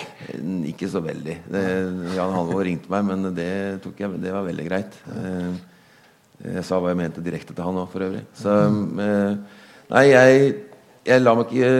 [0.71, 1.35] Ikke så veldig.
[1.45, 1.65] Det,
[2.15, 3.51] Jan Halvor ringte meg, men det,
[3.85, 4.97] jeg, det var veldig greit.
[6.39, 8.25] Jeg sa hva jeg mente direkte til han òg, for øvrig.
[8.39, 8.55] Så
[9.89, 10.51] Nei, jeg,
[11.09, 11.71] jeg lar meg ikke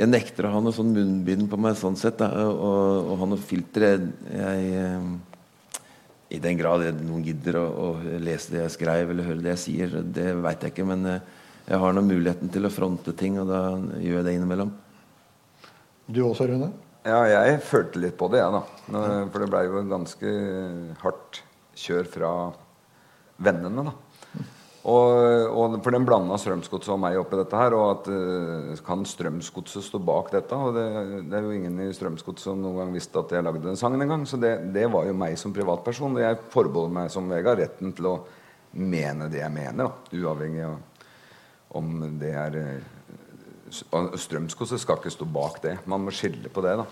[0.00, 2.20] jeg nekter å ha noe sånn munnbind på meg sånn sett.
[2.22, 4.06] Da, og, og, ha noe filter.
[4.32, 5.82] Jeg, eh,
[6.36, 7.88] I den grad noen gidder å, å,
[8.22, 10.88] lese det jeg skrev eller høre det jeg sier, det veit jeg ikke.
[10.88, 11.04] Men
[11.66, 13.62] jeg, eh, har nå muligheten til å fronte ting, og da
[14.00, 14.72] gjør jeg det innimellom.
[16.10, 16.72] Du også, Rune?
[17.06, 18.62] Ja, jeg følte litt på det, jeg, da.
[19.32, 20.32] For det blei jo ganske
[21.00, 21.42] hardt
[21.80, 22.32] kjør fra
[23.40, 23.94] vennene, da.
[24.80, 25.10] Og,
[25.52, 27.76] og, for den blanda Strømsgodset og meg oppi dette her.
[27.76, 30.56] Og at uh, kan Strømsgodset stå bak dette?
[30.56, 30.86] Og det,
[31.28, 34.00] det, er jo ingen i Strømsgodset som noen gang visste at jeg lagde den sangen
[34.06, 34.24] engang.
[34.28, 36.16] Så det, det, var jo meg som privatperson.
[36.16, 38.16] Og Jeg forbeholder meg som Vegard retten til å
[38.80, 39.90] mene det jeg mener.
[39.90, 40.78] Da, uavhengig av
[41.76, 44.46] om det er uh, skal
[44.98, 45.78] ikke stå bak det.
[45.90, 46.78] Man må skille på det.
[46.82, 46.88] da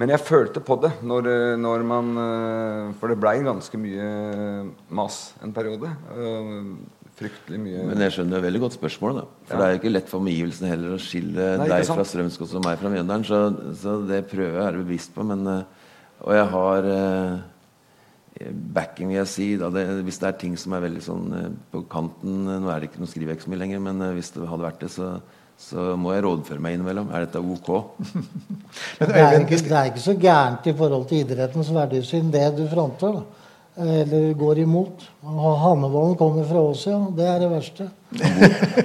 [0.00, 1.26] men jeg følte på det når,
[1.60, 4.06] når man uh, For det blei ganske mye
[4.88, 5.90] mas en periode.
[7.20, 9.20] Fryktelig mye Men jeg skjønner veldig godt spørsmålet.
[9.20, 9.44] Da.
[9.44, 9.60] For ja.
[9.60, 12.64] det er jo ikke lett for omgivelsene heller å skille Nei, deg fra Strømsgods og
[12.64, 13.26] meg fra Mjøndalen.
[13.28, 13.40] Så,
[13.82, 15.26] så, det prøver jeg å være bevisst på.
[15.28, 15.90] Men, eh,
[16.24, 17.34] og jeg har eh,
[18.48, 19.48] backing, vil jeg si.
[19.60, 22.90] Det, hvis det er ting som er veldig sånn eh, på kanten Nå er det
[22.90, 25.10] ikke noe skriver jeg ikke så mye lenger, men hvis det hadde vært det, så,
[25.60, 27.12] så må jeg rådføre meg innimellom.
[27.12, 27.70] Er dette ok?
[29.00, 32.66] det, er ikke, det er ikke så gærent i forhold til idrettens verdisyn, det du
[32.72, 33.20] fronter.
[33.20, 33.40] da
[33.80, 35.02] eller går imot.
[35.22, 36.98] Hannevolden kommer fra oss, ja.
[37.16, 37.86] Det er det verste.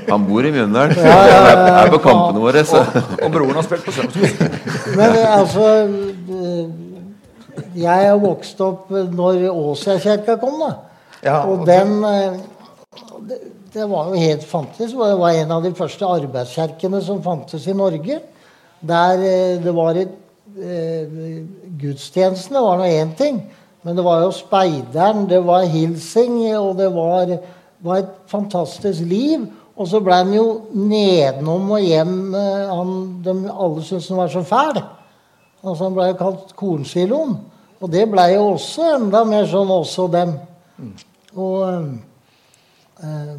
[0.09, 0.95] Han bor i Mjøndalen.
[1.05, 2.61] Ja, ja, ja, er på kampene våre.
[2.61, 4.95] Og, og, broren har spilt på Strømsgodset.
[4.95, 5.65] Men altså
[7.75, 10.73] Jeg er vokst opp når Åsia-kirka kom, da.
[11.25, 11.99] Ja, og den
[13.27, 13.39] det,
[13.73, 14.95] det, var jo helt fantastisk.
[14.95, 18.19] Det var en av de første arbeidskirkene som fantes i Norge.
[18.85, 20.13] Der eh, det var et
[20.59, 21.43] eh,
[21.79, 23.41] Gudstjenestene var nå én ting.
[23.85, 27.35] Men det var jo speideren, det var hilsing, og det var,
[27.85, 29.45] var et fantastisk liv.
[29.75, 32.93] Og så ble han jo nedenom og hjem eh, han,
[33.25, 34.79] de, Alle syntes han var så fæl.
[35.65, 37.37] Altså Han ble kalt kornsiloen.
[37.81, 40.35] Og det ble jo også enda mer sånn også dem.
[41.35, 41.61] Og,
[43.03, 43.31] øh,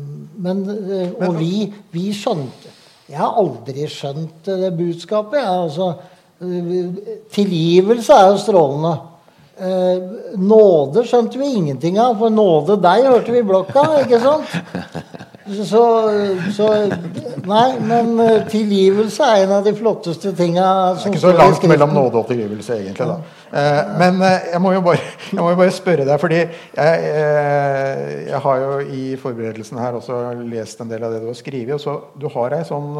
[0.45, 0.63] men,
[1.17, 2.75] og vi, vi, skjønte
[3.09, 5.41] Jeg har aldri skjønt det budskapet.
[5.41, 5.93] Altså,
[7.33, 8.97] tilgivelse er jo strålende.
[10.37, 14.59] Nåde skjønte vi ingenting av, for nåde deg hørte vi i blokka, ikke sant?
[15.47, 15.85] Så,
[16.51, 16.67] så,
[17.47, 20.65] Nei, men eh, tilgivelse er en av de flotteste tinga
[20.97, 23.07] Det er ikke så langt mellom nåde og tilgivelse, egentlig.
[23.07, 23.19] da.
[23.61, 27.07] Eh, men eh, jeg må, bare, jeg, må jo bare, spørre deg, fordi jeg,
[28.27, 30.19] jeg, har jo i forberedelsen her også
[30.51, 31.77] lest en del av det du har skrevet.
[31.79, 32.93] Og så, du har, sånn,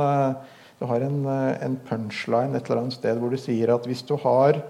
[0.79, 1.21] du har en,
[1.67, 4.63] en punchline et eller annet sted hvor du sier at hvis du har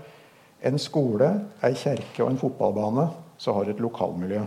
[0.66, 1.35] en skole,
[1.66, 4.47] ei kjerke og en fotballbane, så har du et lokalmiljø.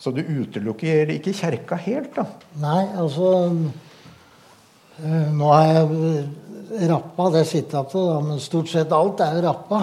[0.00, 2.26] Så du utelukker ikke kjerka helt, da?
[2.60, 3.30] Nei, altså
[5.00, 9.82] eh, Nå har jeg rappa det sitatet, da, men stort sett alt er jo rappa.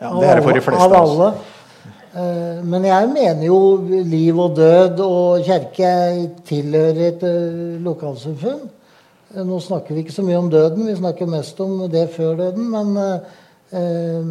[0.00, 0.88] Ja, det er det for de fleste.
[0.88, 1.28] Av alle.
[2.14, 3.60] Eh, men jeg mener jo
[4.10, 5.92] liv og død og kjerke
[6.48, 8.66] tilhører et eh, lokalsamfunn.
[9.34, 12.68] Nå snakker vi ikke så mye om døden, vi snakker mest om det før døden.
[12.70, 13.24] Men
[13.74, 14.24] Eh,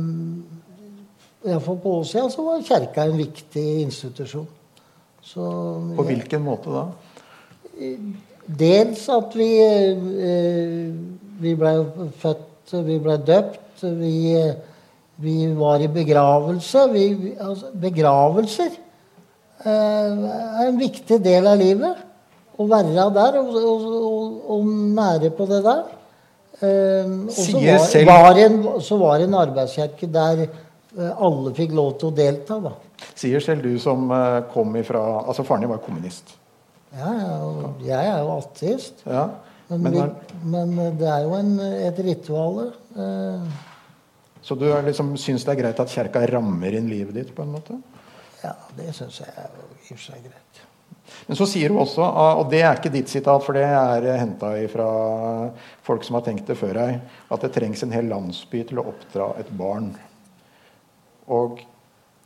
[1.43, 4.47] Iallfall på Åsia så var kirka en viktig institusjon.
[5.23, 5.43] Så,
[5.97, 6.85] på hvilken måte da?
[8.43, 10.87] Dels at vi, eh,
[11.43, 11.73] vi ble
[12.19, 14.15] født, vi ble døpt, vi,
[15.23, 16.85] vi var i begravelse.
[16.91, 17.05] Vi,
[17.39, 22.03] altså, begravelser eh, er en viktig del av livet.
[22.53, 25.83] Å være der og, og, og, og nære på det der.
[26.63, 28.07] Og så var, selv...
[28.07, 30.45] var, en, så var det en arbeidskirke der
[30.93, 32.59] alle fikk lov til å delta.
[32.61, 32.73] Da.
[33.17, 36.35] Sier selv du som uh, kom ifra Altså, faren din var kommunist.
[36.93, 37.11] Ja,
[37.81, 39.01] jeg er jo ateist.
[39.09, 39.25] Ja,
[39.71, 40.03] men, men, vi,
[40.53, 41.55] men, det er jo en,
[41.89, 42.59] et ritual.
[44.43, 47.33] Så du liksom, syns det er greit at kjerka rammer inn livet ditt?
[47.33, 47.79] på en måte?
[48.43, 50.63] Ja, det syns jeg er i og for seg greit.
[51.27, 54.07] Men så sier hun også, ah, og det er ikke ditt sitat, for det er
[54.19, 54.87] henta fra
[55.85, 56.97] folk som har tenkt det før deg,
[57.31, 59.93] at det trengs en hel landsby til å oppdra et barn.
[61.31, 61.61] Og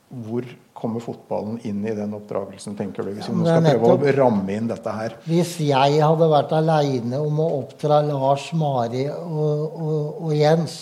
[0.08, 0.46] hvor
[0.78, 3.12] kommer fotballen inn i den oppdragelsen, tenker du?
[3.18, 5.18] Hvis vi nå skal prøve å ramme inn dette her.
[5.28, 10.78] Hvis jeg hadde vært aleine om å oppdra Lars, Mari og, og, og Jens,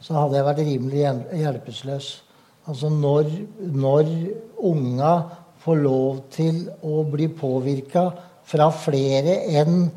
[0.00, 2.10] så hadde jeg vært rimelig hjel- hjelpeløs.
[2.70, 3.28] Altså når,
[3.74, 4.08] når
[4.70, 5.12] unga
[5.60, 8.06] får lov til å bli påvirka
[8.48, 9.90] fra flere enn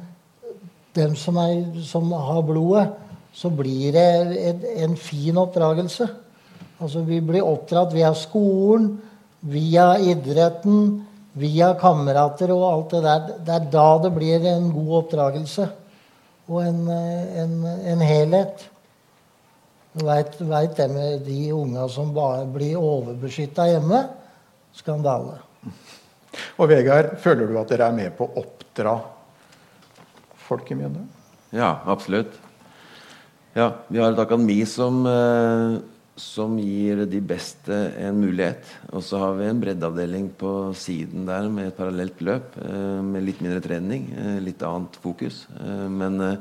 [0.93, 2.89] dem som, er, som har blodet,
[3.33, 4.03] så blir det
[4.49, 6.09] en, en fin oppdragelse.
[6.81, 8.97] Altså Vi blir oppdratt via skolen,
[9.39, 11.03] via idretten,
[11.33, 13.31] via kamerater og alt det der.
[13.45, 15.69] Det er da det blir en god oppdragelse.
[16.49, 17.57] Og en, eh, en,
[17.93, 18.67] en helhet.
[19.93, 24.03] Du veit det med de unga som bare blir overbeskytta hjemme.
[24.73, 25.37] Skandale.
[26.57, 28.95] Og Vegard, føler du at dere er med på å oppdra
[30.47, 31.09] folk i Mjøndalen?
[31.53, 32.33] Ja, absolutt.
[33.53, 35.77] Ja, vi har et akademi som, eh,
[36.15, 38.63] som gir de beste en mulighet.
[38.93, 42.53] Og så har vi en breddeavdeling på siden der med et parallelt løp.
[42.61, 45.47] eh, Med litt mindre trening, eh, litt annet fokus.
[45.59, 46.37] Eh, Men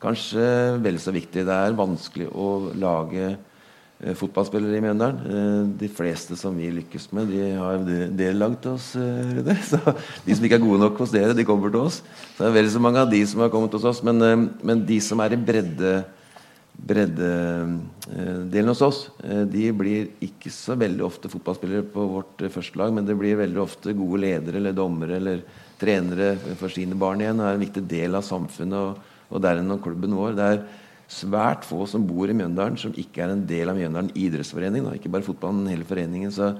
[0.00, 1.44] kanskje vel så viktig.
[1.44, 3.36] Det er vanskelig å lage
[4.14, 5.76] fotballspillere i Mjøndalen.
[5.76, 8.92] De fleste som vi lykkes med, de har de- lagd til oss.
[9.70, 9.80] Så
[10.24, 12.02] de som ikke er gode nok hos dere, de kommer til oss.
[12.36, 14.00] Så det er vel så mange av de som har kommet hos oss.
[14.04, 16.04] Men, men de som er i bredde
[16.78, 22.78] breddedelen hos oss, eh, de blir ikke så veldig ofte fotballspillere på vårt eh, første
[22.78, 25.42] lag, men det blir veldig ofte gode ledere eller dommere eller
[25.78, 27.40] trenere for sine barn igjen.
[27.40, 28.98] og er en viktig del av samfunnet og,
[29.28, 30.36] og derigjennom klubben vår.
[30.38, 30.62] Det er
[31.08, 34.86] svært få som bor i Mjøndalen som ikke er en del av Mjøndalen idrettsforening.
[34.86, 34.94] Da.
[34.96, 36.32] Ikke bare fotballen, hele foreningen.
[36.34, 36.52] Så,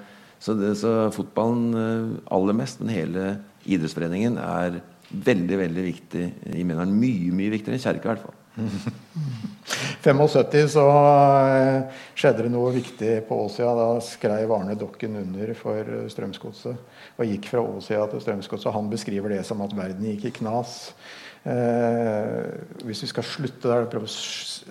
[0.43, 3.31] så, det, så fotballen eh, aller mest, men hele
[3.69, 6.27] idrettsforeningen er veldig veldig viktig
[6.59, 6.99] i Mjøndalen.
[6.99, 8.39] Mye mye viktigere enn kjerka, i hvert fall.
[10.03, 13.71] 75 så eh, skjedde det noe viktig på Åsia.
[13.77, 18.75] Da skrev Arne Dokken under for Strømsgodset og gikk fra Åsia til Strømsgodset.
[18.75, 20.77] Han beskriver det som at verden gikk i knas.
[21.49, 22.47] Eh,
[22.85, 24.17] hvis vi skal slutte der, og prøve å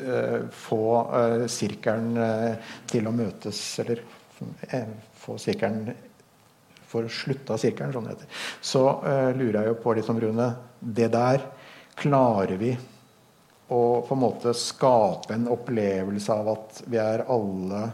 [0.03, 0.81] eh, få
[1.19, 4.03] eh, sirkelen eh, til å møtes, eller
[4.67, 5.87] eh, få sirkelen
[6.87, 8.83] for å slutte av sirkelen, sånn det heter, så
[9.35, 10.45] lurer jeg jo på litt om Rune
[10.79, 11.41] Det der
[11.99, 12.69] klarer vi
[13.67, 17.87] å på en måte skape en opplevelse av at vi er alle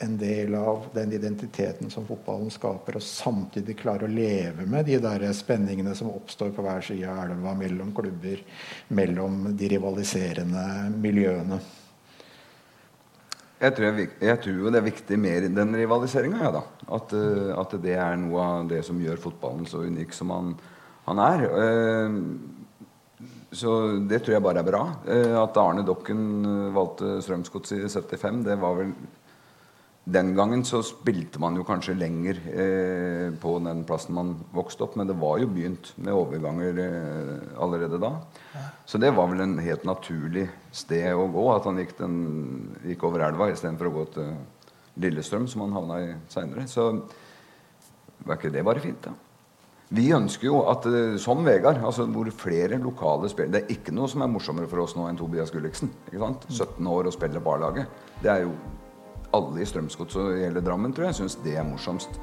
[0.00, 4.96] en del av den identiteten som fotballen skaper, og samtidig klare å leve med de
[5.02, 8.40] der spenningene som oppstår på hver side av elva, mellom klubber,
[8.96, 10.64] mellom de rivaliserende
[10.94, 11.60] miljøene.
[13.60, 16.62] Jeg tror, jeg, jeg tror det er viktig mer den rivaliseringa, ja.
[16.96, 20.54] At, eh, at det er noe av det som gjør fotballen så unik som han,
[21.10, 21.44] han er.
[21.44, 22.16] Eh,
[23.50, 23.70] så
[24.06, 24.82] det tror jeg bare er bra.
[25.10, 28.94] Eh, at Arne Dokken eh, valgte Strømsgodset i 75, det var vel
[30.10, 34.96] Den gangen så spilte man jo kanskje lenger eh, på den plassen man vokste opp,
[34.96, 36.80] men det var jo begynt med overganger
[37.60, 38.14] allerede da.
[38.86, 42.16] Så det var vel en helt naturlig sted å gå, at han gikk, den,
[42.82, 44.32] gikk over elva istedenfor å gå til
[45.04, 46.66] Lillestrøm, som han havna i seinere.
[46.66, 46.90] Så
[48.24, 49.14] var ikke det bare fint, da?
[49.90, 53.94] Vi ønsker jo at, eh, som Vegard, altså hvor flere lokale spillere Det er ikke
[53.94, 55.90] noe som er morsommere for oss nå enn Tobias Gulliksen.
[56.06, 56.46] ikke sant?
[56.48, 57.88] 17 år og spiller barlaget.
[58.22, 58.52] Det er jo
[59.34, 62.20] alle i Strømsgodset og hele Drammen tror jeg syns det er morsomst.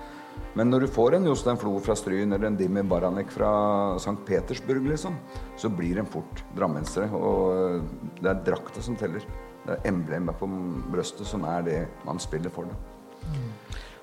[0.55, 4.15] Men når du får en Jostein Flo fra Stryn eller en Dimmy Baranek fra St.
[4.26, 5.18] Petersburg, liksom,
[5.57, 7.09] så blir en fort drammensere.
[7.11, 7.84] Og
[8.22, 9.26] det er drakta som teller.
[9.65, 10.47] Det er emblemet på
[10.91, 12.70] brøstet som er det man spiller for.
[12.72, 13.28] Da.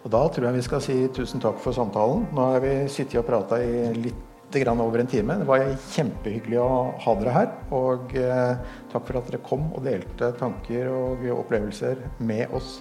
[0.04, 2.26] Og da tror jeg vi skal si tusen takk for samtalen.
[2.36, 5.34] Nå har vi sittet og prata i litt over en time.
[5.40, 7.48] Det var kjempehyggelig å ha dere her.
[7.74, 8.60] Og eh,
[8.92, 12.76] takk for at dere kom og delte tanker og opplevelser med oss.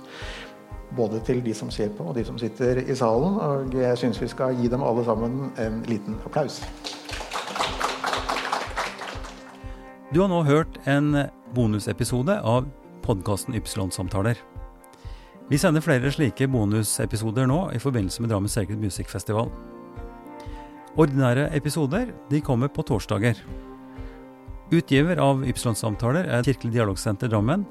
[0.94, 3.40] Både til de som ser på og de som sitter i salen.
[3.42, 6.62] Og jeg syns vi skal gi dem alle sammen en liten applaus.
[10.14, 11.24] Du har nå hørt en
[11.56, 12.70] bonusepisode av
[13.02, 14.38] podkasten Ypsilon-samtaler.
[15.50, 19.50] Vi sender flere slike bonusepisoder nå i forbindelse med Drammen Sacred Music Festival.
[20.96, 23.42] Ordinære episoder de kommer på torsdager.
[24.74, 27.66] Utgiver av Ypsilon-samtaler er Kirkelig dialogsenter Drammen,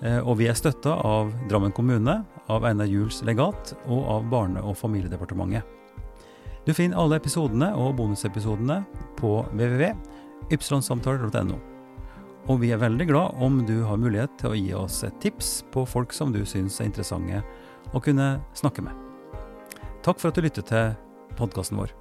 [0.00, 4.62] eh, og vi er støtta av Drammen kommune, av Einar Juels legat og av Barne-
[4.62, 5.62] og familiedepartementet.
[6.64, 8.84] Du finner alle episodene og bonusepisodene
[9.18, 11.71] på www.ypsilonsamtaler.no.
[12.50, 15.60] Og vi er veldig glad om du har mulighet til å gi oss et tips
[15.74, 17.42] på folk som du syns er interessante
[17.94, 18.96] å kunne snakke med.
[20.02, 20.96] Takk for at du lyttet til
[21.38, 21.94] podkasten vår.